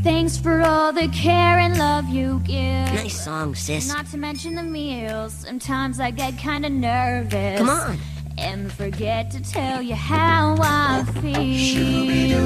[0.06, 2.94] Thanks for all the care and love you give.
[2.94, 3.88] Nice song, sis.
[3.88, 5.32] Not to mention the meals.
[5.32, 7.58] Sometimes I get kinda nervous.
[7.58, 7.98] Come on.
[8.38, 12.38] and forget to tell you how I feel.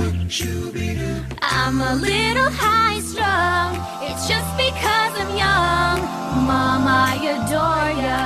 [1.42, 3.74] I'm a little high strung,
[4.08, 5.98] it's just because I'm young.
[6.46, 8.24] Mom, I adore ya,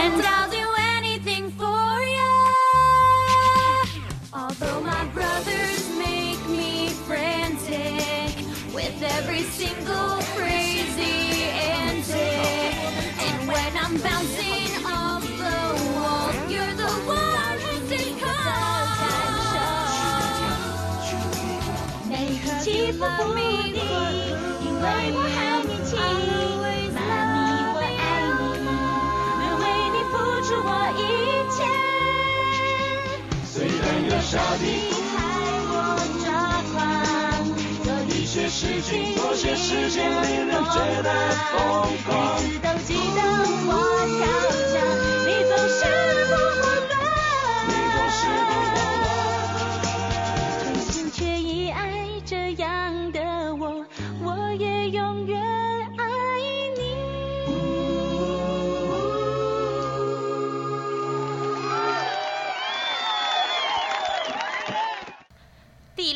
[0.00, 0.43] and I'll
[38.46, 41.10] 事情，做些事情令人觉得
[41.50, 41.58] 疯
[42.06, 42.40] 狂。
[42.40, 43.20] 每次都记得
[43.66, 43.72] 我
[44.16, 44.53] 跳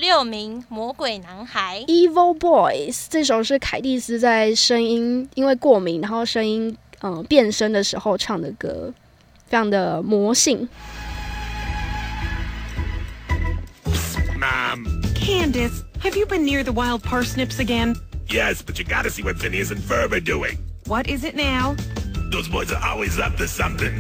[0.09, 8.91] 六名《魔鬼男孩》Evil Boys 这首是凯蒂斯在声音因为过敏，然后声音嗯、呃变声的时候唱的歌，
[9.47, 10.67] 非常的魔性。
[14.39, 14.87] Mom.
[15.15, 17.95] Candace, have you been near the wild parsnips again?
[18.29, 20.57] Yes, but you gotta see what Phineas and Ferb are doing.
[20.87, 21.77] What is it now?
[22.33, 23.93] Those boys are always up to something.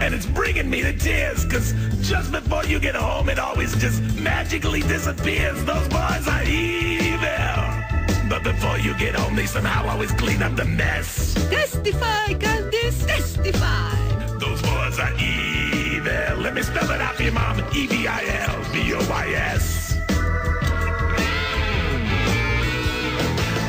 [0.00, 4.02] And it's bringing me to tears, cause just before you get home, it always just
[4.16, 5.64] magically disappears.
[5.64, 7.76] Those boys are evil.
[8.28, 11.34] But before you get home, they somehow always clean up the mess.
[11.48, 13.96] Testify, Candace, testify.
[14.38, 16.42] Those boys are evil.
[16.42, 17.60] Let me spell it out for you, Mom.
[17.72, 18.26] E-V-I-L-B-O-Y-S.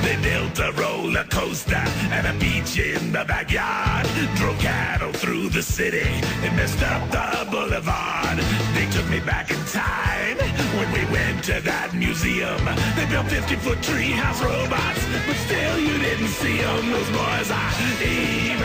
[0.08, 1.84] They built a roller coaster
[2.16, 4.08] and a beach in the backyard.
[4.38, 6.08] Drove cattle through the city
[6.46, 8.38] and messed up the boulevard.
[8.74, 10.38] They took me back in time
[10.80, 12.64] when we went to that museum.
[12.96, 16.90] They built 50-foot treehouse robots, but still you didn't see them.
[16.90, 18.64] Those boys are evil.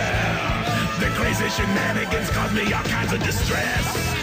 [1.03, 4.22] Their crazy shenanigans caused me all kinds of distress.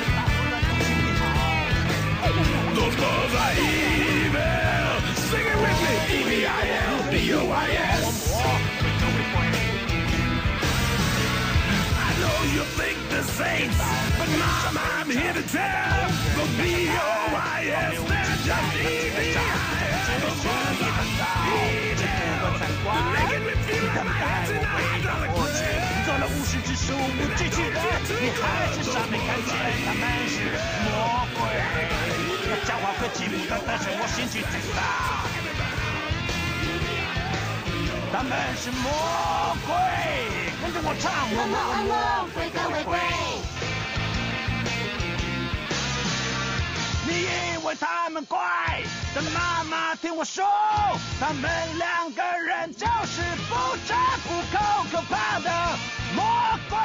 [13.39, 13.79] Saints,
[14.19, 16.11] but mom, I'm here to tell.
[16.35, 19.87] The B-O-I-S, they're just E-V-I-L.
[20.19, 20.99] Those boys are
[21.47, 22.03] evil.
[22.59, 26.03] They're making me feel like my head's in a hydraulic 你 press.
[26.03, 27.79] 做了巫师之事无不继续的，
[28.19, 28.43] 你还
[28.75, 29.49] 是傻没看见
[29.87, 30.35] 他们是
[30.83, 31.39] 魔鬼。
[32.43, 34.79] 那狡猾会欺负的，但是我心机最大。
[38.11, 38.85] 他们是魔
[39.65, 39.71] 鬼，
[40.71, 42.99] 跟着我唱，魔魔魔鬼鬼鬼鬼。
[47.07, 48.37] 你以为他们怪，
[49.15, 50.45] 但妈妈听我说，
[51.19, 53.55] 他们两个人就是不
[53.87, 55.49] 折不扣、可怕的
[56.13, 56.23] 魔
[56.69, 56.77] 鬼，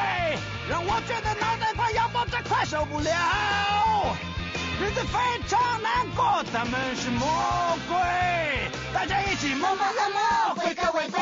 [0.66, 4.16] 让我觉得脑袋快要爆炸，快受不了。
[4.80, 11.20] 日子非常难过，他们是魔鬼，大家一起魔魔恶魔鬼鬼鬼鬼，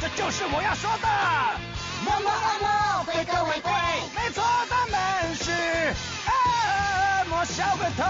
[0.00, 1.73] 这就是我要说的。
[2.04, 3.72] 魔魔恶魔鬼鬼鬼鬼，
[4.14, 5.50] 没错，他们是
[6.26, 8.04] 恶魔小鬼头。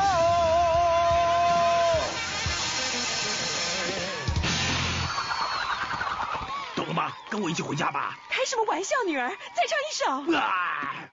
[6.75, 7.13] 懂了吗？
[7.31, 8.19] 跟我一起回家吧。
[8.29, 9.29] 开什么玩笑，女儿？
[9.29, 10.37] 再唱一首。
[10.37, 11.09] 啊！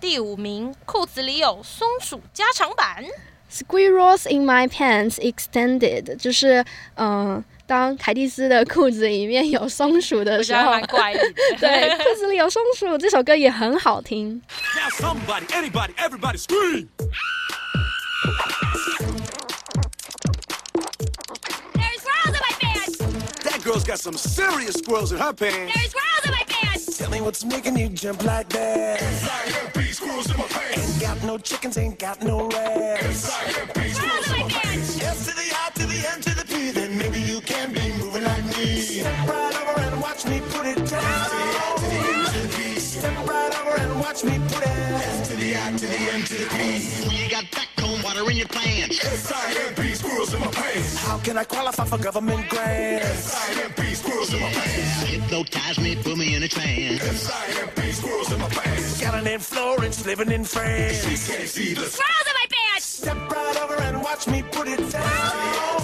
[0.00, 3.04] 第五名，裤子里有松鼠加长版。
[3.48, 10.72] Squirrels in my pants extended，就是嗯、呃当凯蒂斯的裤子里面有松鼠的时候。
[11.58, 14.42] 对，裤子里有松鼠，这首歌也很好听。
[14.76, 16.88] Now somebody, anybody, everybody scream!
[44.12, 44.68] Watch me put it.
[44.68, 47.16] S to the I to the N to the P.
[47.16, 49.04] You got that cold home, watering your plants.
[49.04, 50.96] S-I-M-P, squirrels in my pants.
[50.98, 53.06] How can I qualify for government grants?
[53.06, 55.02] S-I-M-P, squirrels in my pants.
[55.02, 57.02] Hypnotize me, put me in a trance.
[57.02, 59.00] S-I-M-P, squirrels in my pants.
[59.00, 61.02] Got an Aunt Florence living in France.
[61.02, 62.84] She can't see the Squirrels in my pants!
[62.84, 65.80] Step right over and watch me put it down.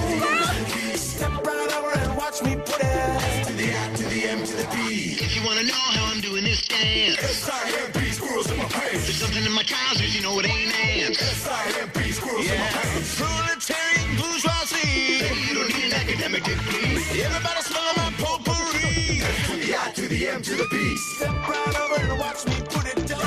[0.97, 3.47] Step right over and watch me put it.
[3.47, 5.17] To the I, to the M, to the P.
[5.25, 7.19] If you wanna know how I'm doing this dance.
[7.19, 9.05] S-I-M-P, squirrels in my pants.
[9.05, 11.23] There's something in my trousers, you know it ain't ants.
[11.23, 13.15] S-I-M-P, squirrels in my pants.
[13.17, 15.25] Proletarian bourgeoisie.
[15.49, 17.23] You don't need an academic degree.
[17.25, 19.21] Everybody smell my potpourri.
[19.47, 20.97] To the I, to the M, to the P.
[20.97, 23.21] Step right over and watch me put it down.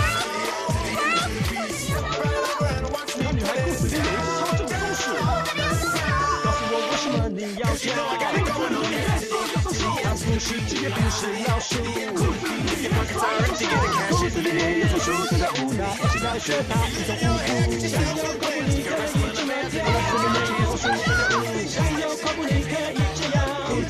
[1.72, 3.72] Step right over and watch me put it
[10.42, 10.92] down.
[10.92, 11.72] 告诉我为什么你要说？
[11.82, 12.26] 当初是
[12.76, 13.66] 职业不是老鼠。
[14.10, 17.80] 裤子里面有松鼠正在舞蹈，一起来学它一种舞步。
[17.88, 19.76] 想要快步你可以这么跳，
[20.10, 21.11] 裤子里面有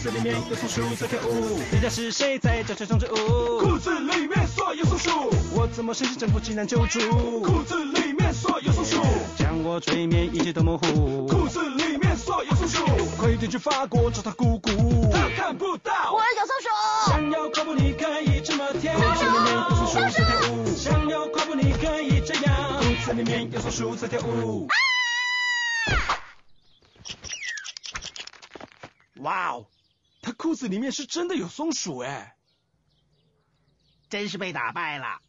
[0.02, 1.60] 样，裤子里面有松鼠在跳舞。
[1.72, 3.60] 人家是谁在叫这种植物？
[3.60, 7.41] 裤子里面锁有松鼠，我怎么申请政府竟然救助？
[7.41, 9.02] 裤子里面锁有松鼠，
[9.38, 11.28] 将我催眠一切都模糊。
[11.28, 12.86] 裤子里面锁有松鼠，
[13.18, 14.72] 快点去法国找他姑姑。
[15.12, 17.12] 他看不到，我有松鼠！
[17.12, 20.66] 想要快步你可以这么跳，裤子里面有松鼠在跳舞。
[20.76, 24.68] 想要快步你可以这样，裤子里面有松鼠在跳舞。
[29.18, 29.66] 哇哦，
[30.22, 32.36] 他裤子里面是真的有松鼠哎！
[34.09, 35.19] 真是被打败了。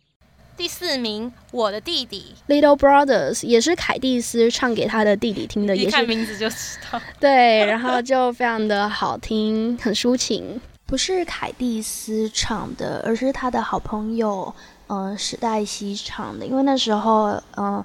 [0.54, 7.00] 第四名，我的弟弟，Little Brothers 也是凯蒂斯唱给他的弟弟听的，一也是看名字就知道。
[7.18, 10.60] 对，然后就非常的好听，很抒情。
[10.84, 14.54] 不是凯蒂斯唱的，而是他的好朋友，
[14.88, 16.44] 嗯、史黛西唱的。
[16.44, 17.82] 因为那时候，嗯、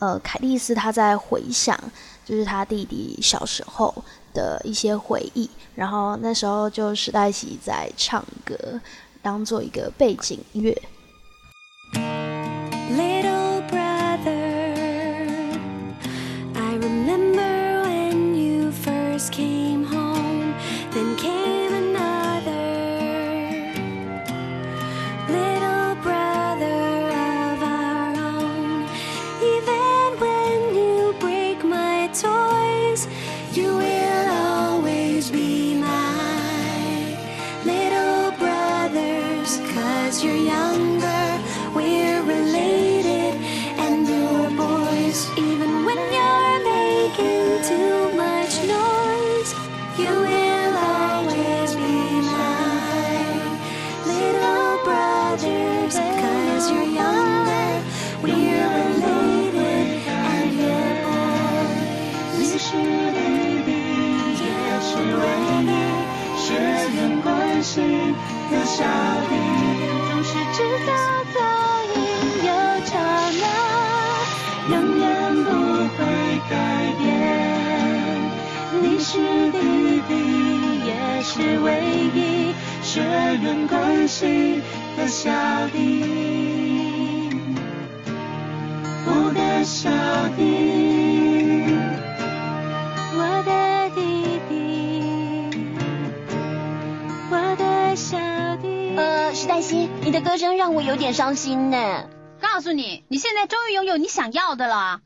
[0.00, 1.78] 呃，凯蒂斯他在回想，
[2.24, 3.94] 就是他弟弟小时候
[4.34, 8.56] 的一些回忆，然后那时候就史黛西在唱歌，
[9.22, 10.76] 当做一个背景乐。
[80.08, 81.82] 弟弟，也是唯
[82.14, 83.00] 一血
[83.42, 84.62] 缘关系
[84.96, 85.30] 的小
[85.68, 87.30] 弟，
[89.06, 89.90] 我的小
[90.36, 91.64] 弟，
[93.14, 94.54] 我的弟弟，
[97.30, 98.16] 我的小
[98.62, 98.94] 弟。
[98.96, 102.08] 呃，史黛西，你的歌声让我有点伤心呢。
[102.40, 105.00] 告诉你，你现在终于拥有你想要的了。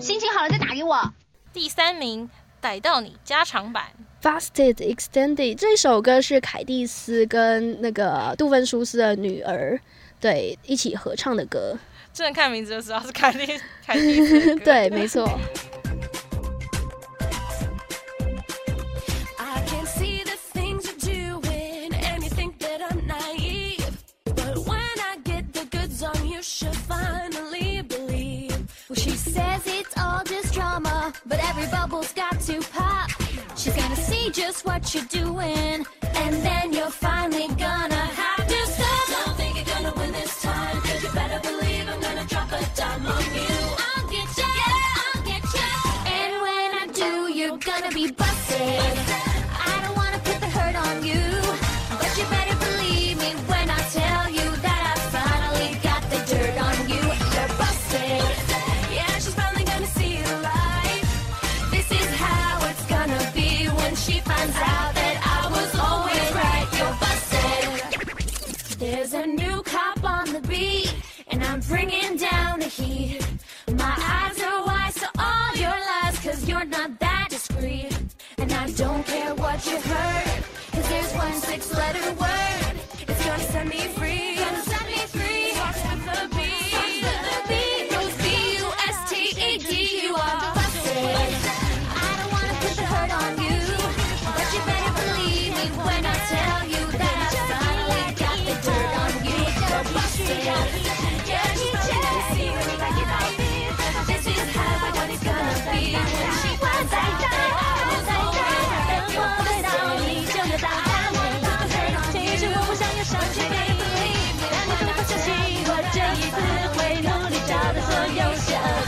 [0.00, 1.12] 心情好了再打给我。
[1.52, 2.28] 第三名，
[2.60, 3.84] 逮到你加长版。
[4.26, 9.78] Fasted Extended 这首歌是凯蒂斯跟那个杜芬舒斯的女儿
[10.20, 11.78] 对一起合唱的歌。
[12.12, 13.46] 真的看名字就知道是凯蒂
[13.86, 15.24] 凯蒂斯对，没错。
[19.38, 23.78] I can see the things you're doing, and you think that I'm naive.
[24.24, 28.56] But when I get the goods on you, she'll finally believe.
[28.92, 33.08] She says it's all just drama, but every bubble's got to pop.
[34.32, 37.95] Just what you're doing, and then you're finally gonna
[79.86, 80.25] hey.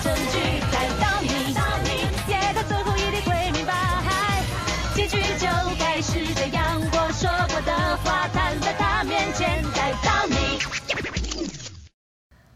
[0.03, 0.39] 证据，
[0.71, 1.29] 再到你，
[2.29, 3.73] 也到最后一定会明白，
[4.95, 5.47] 结局就
[5.79, 6.81] 该是这样。
[6.93, 10.59] 我说过的话摊在他面前，再到你。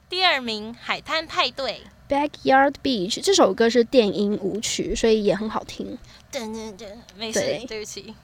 [0.09, 1.83] 第二名《海滩派对》。
[2.09, 5.99] Backyard Beach 这首歌是电音舞曲，所以也很好听。
[6.31, 8.15] 对对对，没事，对不起。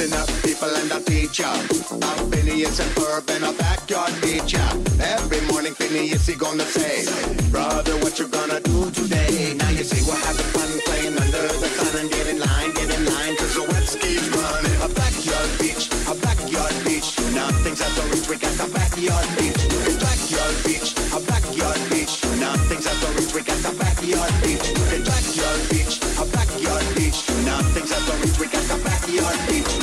[0.00, 1.52] Listen up, people, and I'll teach ya.
[1.52, 4.64] I'm Phineas and Ferb in a backyard teacher.
[4.96, 7.04] Every morning, Phineas, he gonna say,
[7.50, 9.52] Brother, what you gonna do today?
[9.60, 12.88] Now you see we're having fun playing under the sun and get in line, get
[12.96, 14.72] in line, cause the wet ski's running.
[14.80, 17.20] A backyard beach, a backyard beach.
[17.36, 19.60] Nothing's out of reach, we got a backyard beach.
[19.84, 22.24] A backyard beach, a backyard beach.
[22.40, 24.64] Nothing's out of reach, we got a backyard beach.
[24.64, 27.20] A backyard beach, a backyard beach.
[27.44, 29.79] Nothing's out of reach, we got a backyard beach.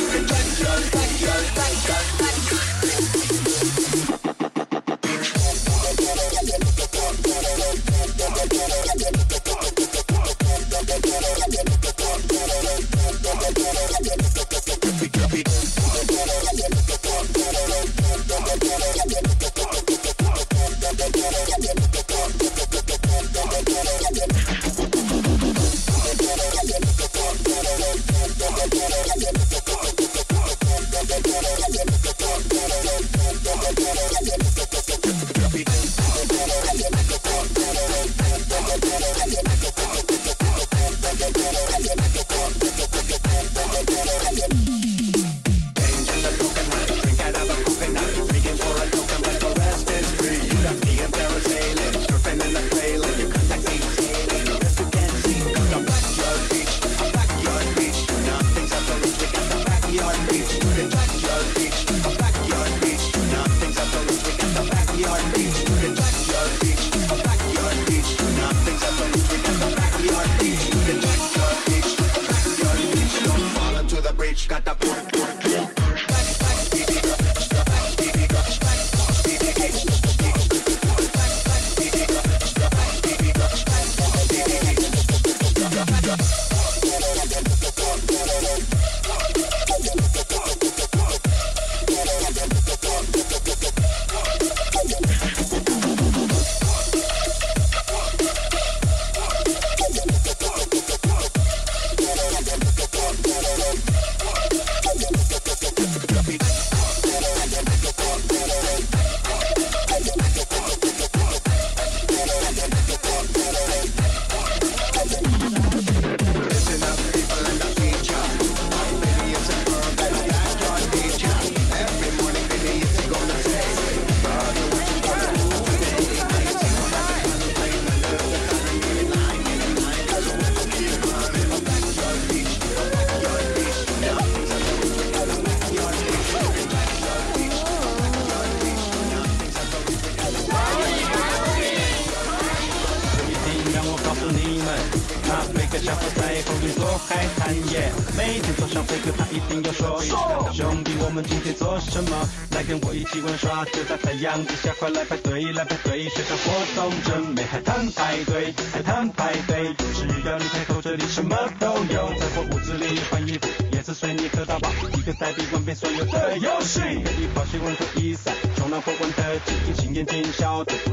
[151.17, 152.29] 们今天做什么？
[152.51, 163.47] 来跟我一起玩耍，就在太阳底下，快来排队来排队，水上活动真美，海滩排队，海滩排队，只要你开口，这里什么都有，在我屋子里换衣服，
[163.93, 169.39] 随你喝到饱，一个代币玩遍所有的游戏，可以跑新闻和比赛，冲浪破关的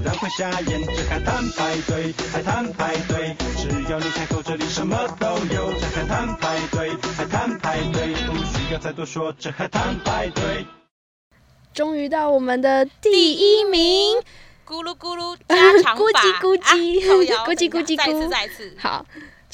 [0.05, 0.85] 然会瞎眼。
[0.87, 5.73] 这海滩派对，海滩派对，只要你开口，这里什么都有。
[5.81, 10.67] 这海滩派对，海滩派对，不需要再多说，这海滩派对。
[11.73, 14.17] 终于到我们的第一名，
[14.65, 15.37] 咕噜咕噜。
[15.49, 16.63] 加长 咕叽咕叽。
[16.63, 17.97] 啊 咕叽咕叽咕。
[17.97, 19.05] 叽再一次咕再一次，好，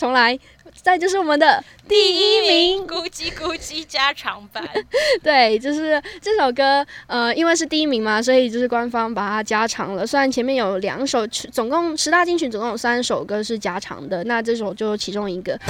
[0.01, 0.39] 重来，
[0.83, 4.65] 再就是我们的第一名，咕叽咕叽加长版。
[5.23, 10.07] 对，就是这首歌，呃，因为是第一名嘛，所以就是官方把它加长了。
[10.07, 15.61] 虽然前面有两首，总共十大金曲总共有三首歌是加长的，那这首就其中一个。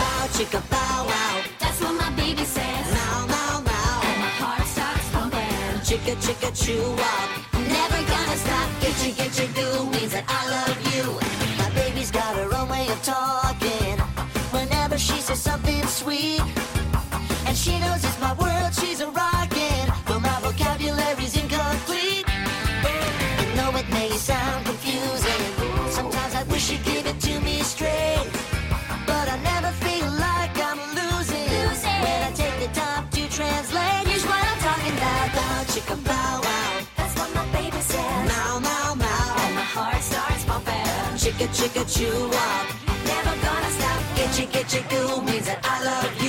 [15.31, 16.41] Whenever something sweet,
[17.47, 19.87] and she knows it's my world, she's a rockin'.
[20.05, 22.25] But my vocabulary's incomplete.
[22.27, 25.43] I know it may sound confusing.
[25.89, 28.27] Sometimes I wish you'd give it to me straight.
[29.07, 31.47] But I never feel like I'm losing,
[32.03, 34.09] when I take the time to translate.
[34.11, 35.31] Here's what I'm talking about.
[35.37, 36.81] Bow chicka bow wow.
[36.97, 38.27] That's what my baby says.
[38.27, 39.35] Meow meow meow.
[39.47, 40.75] And my heart starts pumping.
[41.23, 42.80] Chicka chicka chew up.
[44.33, 46.20] Chicka chicka, means that I love you.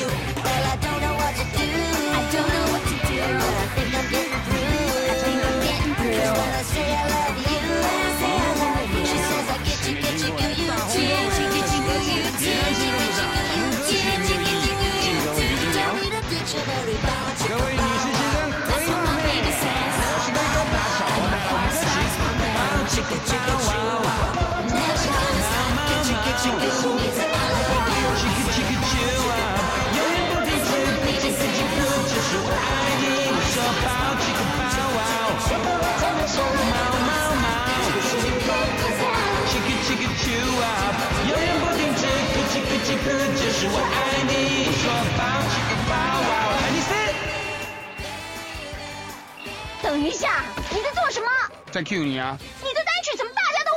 [49.84, 51.28] 等一下，你在做什么？
[51.72, 52.38] 再 Q 你啊！
[52.40, 53.72] 你的单曲怎么大家都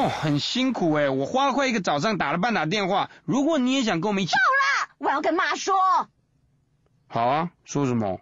[0.00, 3.08] 哦，很辛苦哎，我花了快一个早上打了半打电话。
[3.24, 5.74] 如果你也想跟我们一起，够了，我要跟妈说。
[7.06, 8.18] 好啊，说什么？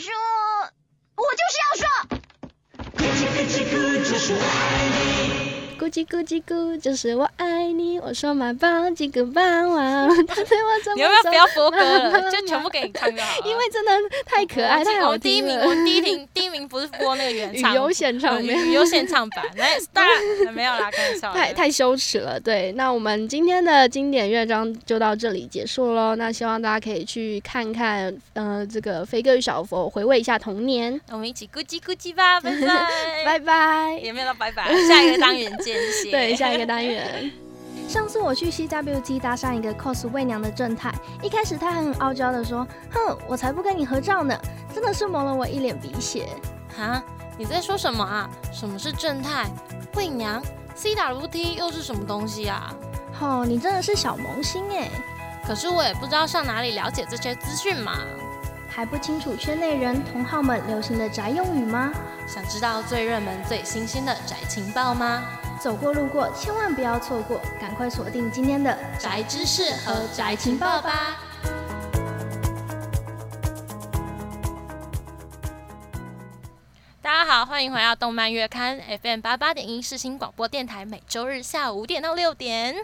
[0.00, 0.12] 说，
[1.16, 1.84] 我就是要说。
[2.96, 4.42] 我爱
[4.88, 7.98] 你咕叽咕叽咕，就是我爱你。
[8.00, 12.30] 我说买包几个包啊， 他对我怎么你要不要不要走播歌了？
[12.30, 13.48] 就全部给你唱就好了。
[13.48, 13.92] 因为真的
[14.26, 15.58] 太可爱，太好听了我第一名。
[15.58, 21.40] 我第一名，第一名不是播那个原唱，语优现场嗯没有现唱版，那当然没有啦，开玩笑的。
[21.40, 22.72] 太太羞耻了，对。
[22.72, 26.14] 那我们今天的经典乐章就到这里结束喽。
[26.14, 31.00] 那希望大家可以去看看，呃，这个飞哥与小佛，回味一下童年。
[31.10, 33.98] 我们一起咕叽咕叽吧，拜拜，拜拜。
[34.02, 35.69] 也没有到拜拜，下一个单元见，
[36.10, 37.30] 对，下一个单元。
[37.88, 44.38] 上次我去 CWT 搭上一个 cos 媚娘的正太，一开始他很傲娇的说：“哼，我才不跟你合照呢！”
[44.72, 46.28] 真的是蒙了我一脸鼻血。
[46.76, 47.02] 哈，
[47.36, 48.30] 你在说什么啊？
[48.52, 49.50] 什么是正太、
[49.96, 50.40] 媚娘、
[50.76, 52.72] CWT 又是什么东西啊？
[53.20, 54.88] 哦，你真的是小萌新哎！
[55.44, 57.98] 可是我也不知道上哪里了解这些资讯嘛。
[58.68, 61.92] 还不清楚圈内人同好们流行的宅用语吗？
[62.24, 65.24] 想知道最热门、最新鲜的宅情报吗？
[65.60, 71.18] 走过路过，千万不要错过，赶快锁定今天的宅知识和宅情报吧。
[77.02, 82.74] 大家好，欢迎回到动漫月刊 FM 八八点一世新广播电台，每周日下午五点到六点。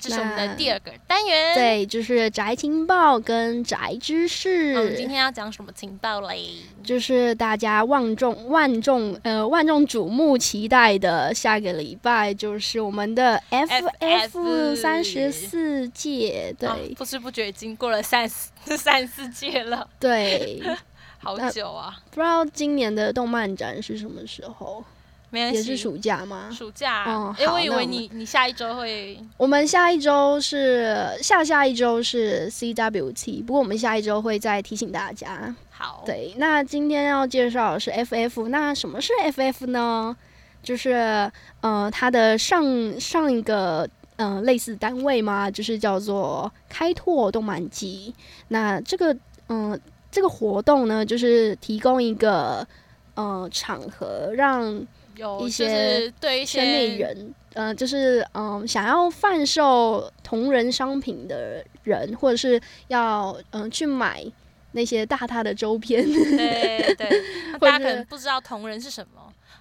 [0.00, 4.74] 这是我们的第二个单元，对，就是宅情报跟宅知识。
[4.74, 6.48] 嗯，今天要讲什么情报嘞？
[6.82, 20.62] 就是大家万众万众呃万众瞩目期待的下个礼拜，就是我们的 FF 三十四届，对、哦不知不觉已经过了三四 三四届了，对，
[21.22, 21.94] 好久啊！
[22.10, 24.82] 不知道今年的动漫展是什么时候？
[25.30, 26.50] 没关系也是暑假吗？
[26.52, 35.54] 暑假，哦因为我以为你你下一周会我们下一周是下下一周是 CWT，不过我们下一周会再提醒大家。
[35.70, 40.16] 好，对，那今天要介绍的是 FF，那什么是 FF 呢？
[40.62, 41.30] 就是
[41.62, 48.14] 呃，它的上上一个呃类似单位嘛，就是叫做开拓动漫季。
[48.48, 49.14] 那这个
[49.46, 49.78] 嗯、呃
[50.10, 52.66] 这个活动呢，就是提供一个
[53.14, 54.84] 呃场合让
[55.16, 64.24] 有一些对一些圈内人，呃，就是嗯、想要贩售同人商品的人，或者是要嗯、去买
[64.72, 67.08] 那些大大的周边，对对，
[67.60, 69.19] 大家可能不知道同人是什么。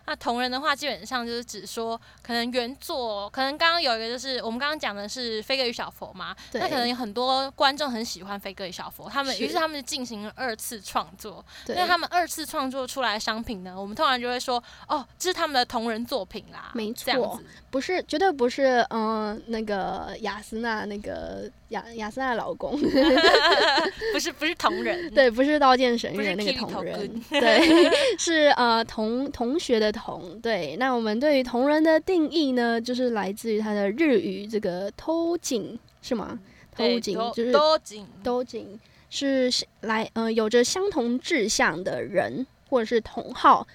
[0.09, 11.45] 那同人的话，基本上就是指说，可能原作，可能刚刚有一个就是我们刚刚讲的是飞哥与小佛嘛，对那可能有很多观众很喜欢飞哥与小佛，他们于是他们就进行了二次创作。
[11.67, 17.39] 那他们二次创作出来的商品呢，我们通常就会说，哦，这是他们的同人作品啦，没错。，
[17.69, 22.79] 不是绝对不是，嗯、那个雅斯娜那个雅雅斯娜的老公，
[24.13, 30.39] 不是不是同人，对，不是《刀剑神域》那个同人，对， 是呃同同学的同。
[30.41, 36.39] 对，那我们对于同人的定义呢，就是来自于他的日语这个偷井是吗？
[36.75, 39.51] 偷井就是偷井偷井是
[39.81, 43.67] 来呃有着相同志向的人或者是同好。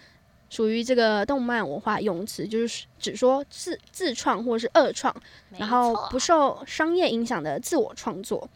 [0.55, 5.13] 属于这个动漫文化用词，就是只说自自创或是二创，
[5.59, 8.49] 然后不受商业影响的自我创作。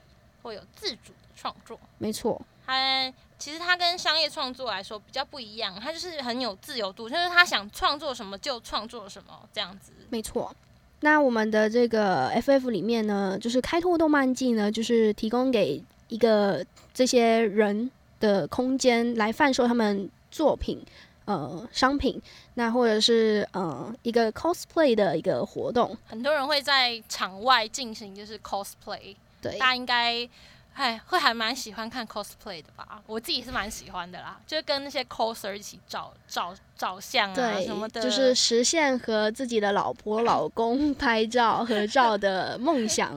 [0.42, 1.76] 会有自主的创作。
[1.98, 9.90] 没错，它其实它跟商业创作来说比较不一样，它就是很有自由度，就是他想创作什么就创作什么这样子。
[10.08, 10.54] 没错。
[11.00, 17.90] 那我们的这个 FF 里面呢，就是开拓动漫季呢，就是提供给一个这些人
[18.20, 20.80] 的空间来贩售他们作品。
[21.28, 22.18] 呃，商品，
[22.54, 29.58] 那或者是呃一个 cosplay 的一个活动，很多人会在场外进行就是 cosplay，对。
[29.58, 30.26] 大家应该
[30.72, 33.02] 哎会还蛮喜欢看 cosplay 的吧？
[33.06, 43.14] 我自己是蛮喜欢的啦，就是跟那些 coser 一起照照照相啊什么的，就是实现和自己的老婆、老公拍照合照的梦想。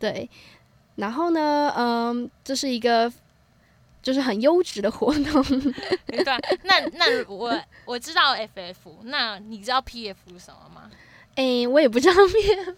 [0.00, 0.28] 对，
[0.96, 3.12] 然后呢，嗯，这是一个
[4.06, 5.42] 就是很优质的活动。
[6.06, 6.22] 对，
[6.62, 10.88] 那那我我知道 FF，那你知道 PF 是什么吗？
[11.34, 12.74] 哎、我也不知道 PF，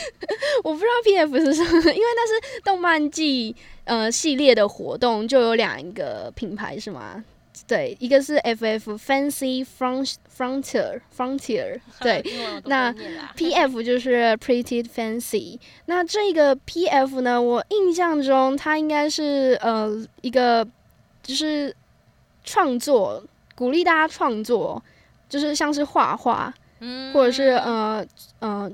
[0.64, 3.54] 我不知道 PF 是什么，因为那是动漫季
[3.84, 7.22] 呃系列的活动，就有两个品牌是吗？
[7.66, 12.22] 对，一个是 FF Fancy Front Frontier Frontier， 对
[12.64, 12.92] 那
[13.36, 15.58] PF 就是 Pretty Fancy。
[15.86, 19.90] 那这个 PF 呢，我印象中它应该是呃
[20.22, 20.66] 一个
[21.22, 21.74] 就是
[22.42, 23.22] 创作，
[23.54, 24.82] 鼓励大家创作，
[25.28, 28.04] 就是像是画画，嗯或者是呃
[28.40, 28.70] 呃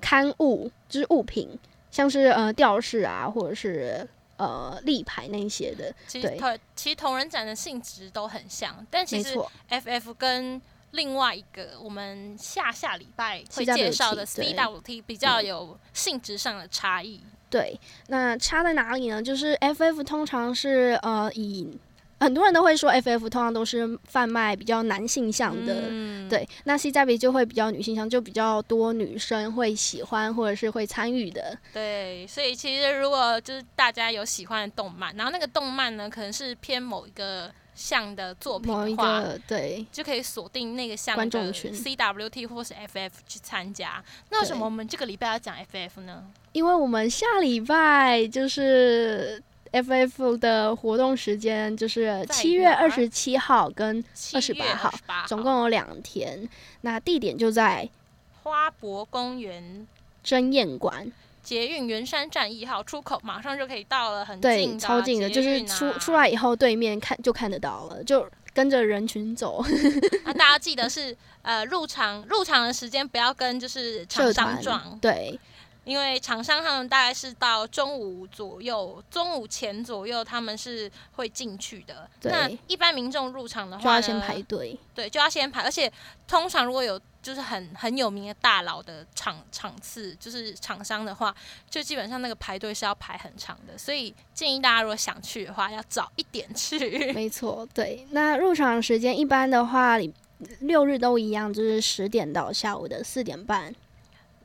[0.00, 1.48] 刊物，就是物品，
[1.90, 4.06] 像是呃吊饰啊，或者是
[4.38, 9.36] 呃立牌那些的，其实同其实同人展的性质都很像，但其实
[9.68, 10.60] FF 跟
[10.92, 17.20] 另外一个我们下下礼拜会介绍的对 CWT 比较有性质上的差异。
[17.50, 17.78] 对，
[18.08, 19.22] 那差在哪里呢？
[19.22, 21.78] 就是 FF 通常是呃以
[22.20, 26.48] 很多人都会说 FF 通常都是贩卖比较男性向的，嗯对。
[26.64, 31.56] 那 CW 就会比较女性向，就比较多女生会喜欢或者是会参与的。
[31.72, 44.02] 对，所以其实如果就是大家有喜欢的动漫，然后那个动漫呢可能是偏某一个项的作品某一的话，对就可以锁定那个项的观众群 CWT 或是 FF 去参加。
[44.30, 46.24] 那为什对么我们这个礼拜要讲 FF 呢？
[46.52, 49.40] 因为我们下礼拜就是
[49.72, 54.04] FF 的活动时间，就是七月二十七号跟
[54.34, 54.92] 二十八号
[55.26, 56.48] 总共有两天。
[56.80, 57.88] 那地点就在
[58.42, 59.86] 花博公园。
[60.20, 61.10] 真宴馆，
[61.42, 69.64] 捷运圆山站一号出口，马上就可以到了，很，近超近的，就是出啊出来以后，对面看就看得到了，就跟着人群走。
[70.26, 75.38] 那 大家记得是呃入场入场的时间不要跟就是厂商撞，对，
[75.88, 82.06] 因为厂商他们大概是到中午左右，中午前左右他们是会进去的。
[82.24, 84.78] 那一般民众入场的话呢就要先排队。
[84.94, 85.90] 对，就要先排，而且
[86.26, 91.34] 通常如果有就是很很有名的大佬的场场次，就是厂商的话，
[91.70, 97.12] 就基本上那个排队是要排很长的，所以建议大家如果想去的话，要早一点去。
[97.14, 98.06] 没错，对。
[98.10, 100.12] 那入场时间一般的话，礼
[100.60, 103.74] 六日都一样，就是十点到下午的四点半。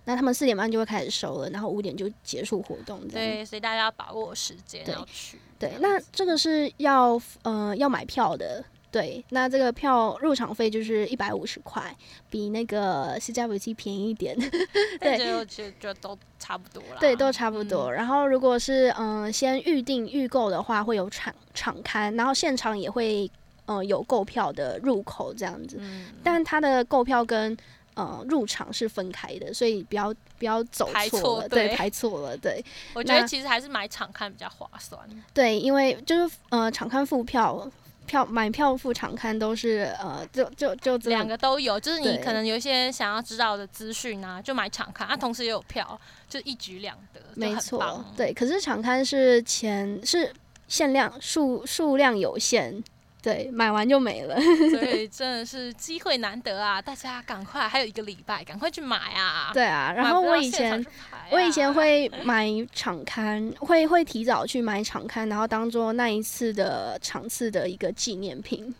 [0.06, 2.99] 那他们四点半就会开始收了，然后五点就结束活动。
[3.08, 5.39] 对，所以大家要把握时间对要去。
[5.58, 8.64] 对，那这个是要呃要买票的。
[8.91, 11.95] 对，那这个票入场费就是一百五十块，
[12.30, 14.38] 比那个 CWT 便宜一点。
[15.01, 16.99] 但对就就就都差不多了。
[16.99, 17.91] 对，都差不多。
[17.91, 23.28] 然后如果是嗯、呃先预定预购的话，会有场场刊，然后现场也会
[23.66, 25.78] 呃有购票的入口这样子。
[25.80, 27.58] 嗯但它的购票跟
[27.95, 32.63] 呃入场是分开的，所以不要不要走排错了，错对排错了，对。
[32.93, 34.99] 我觉得其实还是买场看比较划算。
[35.33, 37.69] 对，因为就是呃场看付票。
[38.05, 48.33] 票买票付场看都是呃，就就就两个都有，就是你可能有一些想要知道的资讯啊，就买场看啊，同时也有票，就一举两得，没错，对。
[48.33, 50.33] 可是场看是前是
[50.67, 52.83] 限量数数量有限，
[53.24, 54.36] 对，买完就没了。
[54.69, 56.82] 所以真的是机会难得啊！
[56.82, 59.49] 大家赶快，还有一个礼拜，赶快去买啊！
[59.53, 60.86] 对啊，然后我以前
[61.32, 68.76] 我以前会买场刊，会会提早去买场刊，然后当做那一次的场次的一个纪念品。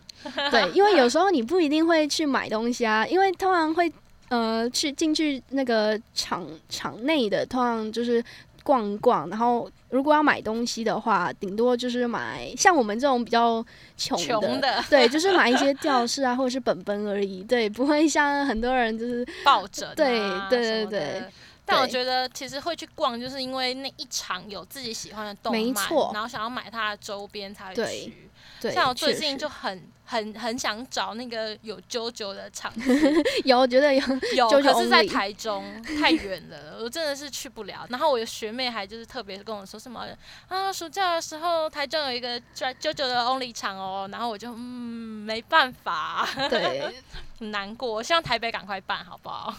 [0.50, 3.90] 对，因为有时候你不一定会去买东西啊，因为通常会
[4.28, 8.22] 呃去进去那个场场内的，通常就是
[8.64, 13.64] 逛一逛，然后如果要买东西的话，顶多就是买像我们这种比较
[13.96, 14.18] 穷
[14.60, 20.18] 的，对，就是买一些吊饰啊或者是本本而已，对，不会像很多人就是抱枕、啊，对
[20.50, 21.30] 对对对的。
[21.66, 28.30] 但我觉得其实会去逛，就是因为那一场有自己喜欢的动漫，没错然后想要买它的周边才会去。
[28.60, 33.12] 对像我最近就很很很想找那个有啾啾的场子，
[33.44, 34.00] 有，我觉得有
[34.36, 37.86] 有，可是在台中太远了， 我真的是去不了。
[37.90, 40.06] 然后我的学妹还就是特别跟我说什么
[40.48, 46.94] 啊，暑假的时候台中有一个九九九的 only 场哦，然后我就嗯没办法，对，
[47.38, 48.02] 很难过。
[48.02, 49.54] 希望台北赶快办好不好？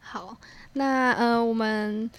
[0.00, 0.34] 好，
[0.74, 2.10] 那呃，我们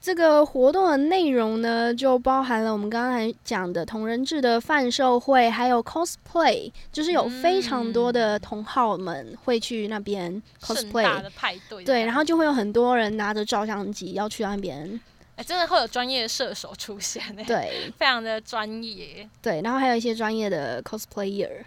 [0.00, 15.00] 这个活动的内容呢，就包含了我们刚才讲的同人志的贩售会，还有 cosplay，就是有非常多的同好们会去那边 cosplay 大的派对，对，然后就会有很多人拿着照相机要去那边，
[15.36, 17.90] 哎、真的会有专业的射手出现呢、对。
[17.96, 19.26] 非常的专业。
[19.40, 21.62] 对，然后还有一些专业的 cosplayer，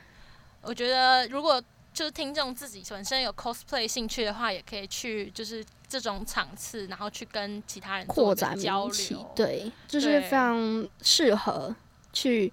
[0.61, 1.59] 我觉得如果
[1.91, 11.75] 就是听众自己本身有 cosplay 兴趣的话，也可以去就是这种场次，然后去跟其他人扩展交流。，对，就是非常适合
[12.11, 12.51] 去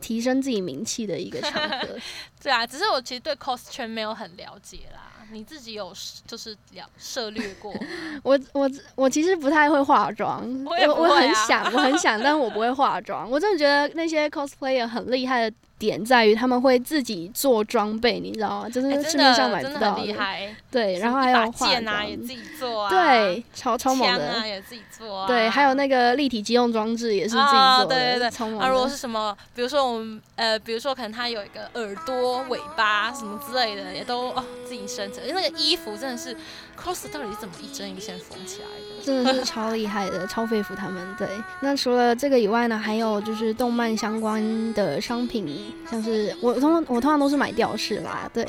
[0.00, 1.88] 提升自己名气的一个场合。
[2.42, 5.04] 对啊，只是我其实对 cos 圈没有很了解啦。
[5.30, 5.92] 你自己有
[6.26, 7.70] 就是了涉略过？
[8.24, 13.30] 我我我其实不太会化妆，我我很想，我很想，但是我不会化妆。
[13.30, 18.68] 我真的觉得那些 cosplayer 很厉害的点在于他们会自己做装备，你知道吗？
[18.68, 20.54] 就是市面上买不到很厉害。
[20.70, 35.22] 对，然后还有剑啊也自己做啊，对，超超猛枪的，啊也自己做啊，对，还有那个立体机动装置也是自己啊，做的，对对对，超猛啊，如果是什么，比如说我们呃，比如说可能它有一个耳朵、尾巴什么之类的，也都哦自己生成。
[35.26, 36.36] 那个衣服真的是
[36.82, 39.04] cos 到底怎么一针一线缝起来的？
[39.04, 41.06] 真的是超厉害的，超佩服他们。
[41.18, 41.28] 对，
[41.60, 48.46] 那除了这个以外呢，还有就是动漫相关的商品，像是我通我通常都是买吊饰啦，对，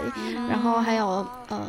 [0.47, 1.61] 然后还有嗯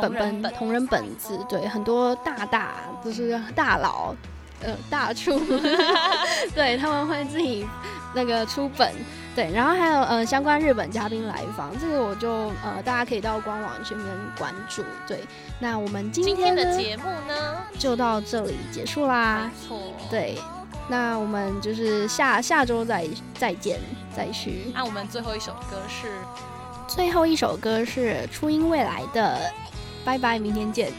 [0.00, 4.14] 本本同人本子，对，很多大大就是大佬。
[4.62, 5.38] 呃，大出，
[6.54, 7.66] 对他们会自己
[8.14, 8.92] 那个出本，
[9.34, 12.30] 对，然后还有呃相关日本嘉宾来访，这个我就
[12.64, 14.06] 呃大家可以到官网去面
[14.36, 14.82] 关注。
[15.06, 15.20] 对，
[15.60, 19.50] 那我们今今天的节目呢，就到这里结束啦。
[19.52, 20.36] 没错，对，
[20.88, 23.06] 那我们就是下下周再
[23.38, 23.78] 再见
[24.16, 24.72] 再续。
[24.74, 26.08] 那我们最后一首歌是
[26.88, 29.38] 最后一首歌是初音未来的
[30.04, 30.90] 《拜拜，明天见》。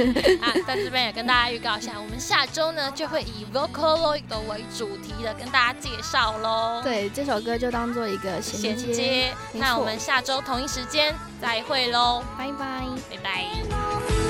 [0.42, 6.80] 啊，在这边也跟大家预告一下，我们下周呢就会以 Vocaloid 为主题的跟大家介绍喽。
[6.82, 9.32] 对，这首歌就当做一个衔衔接。
[9.52, 12.84] 那我们下周同一时间再会喽，拜拜。
[13.10, 14.27] 拜拜。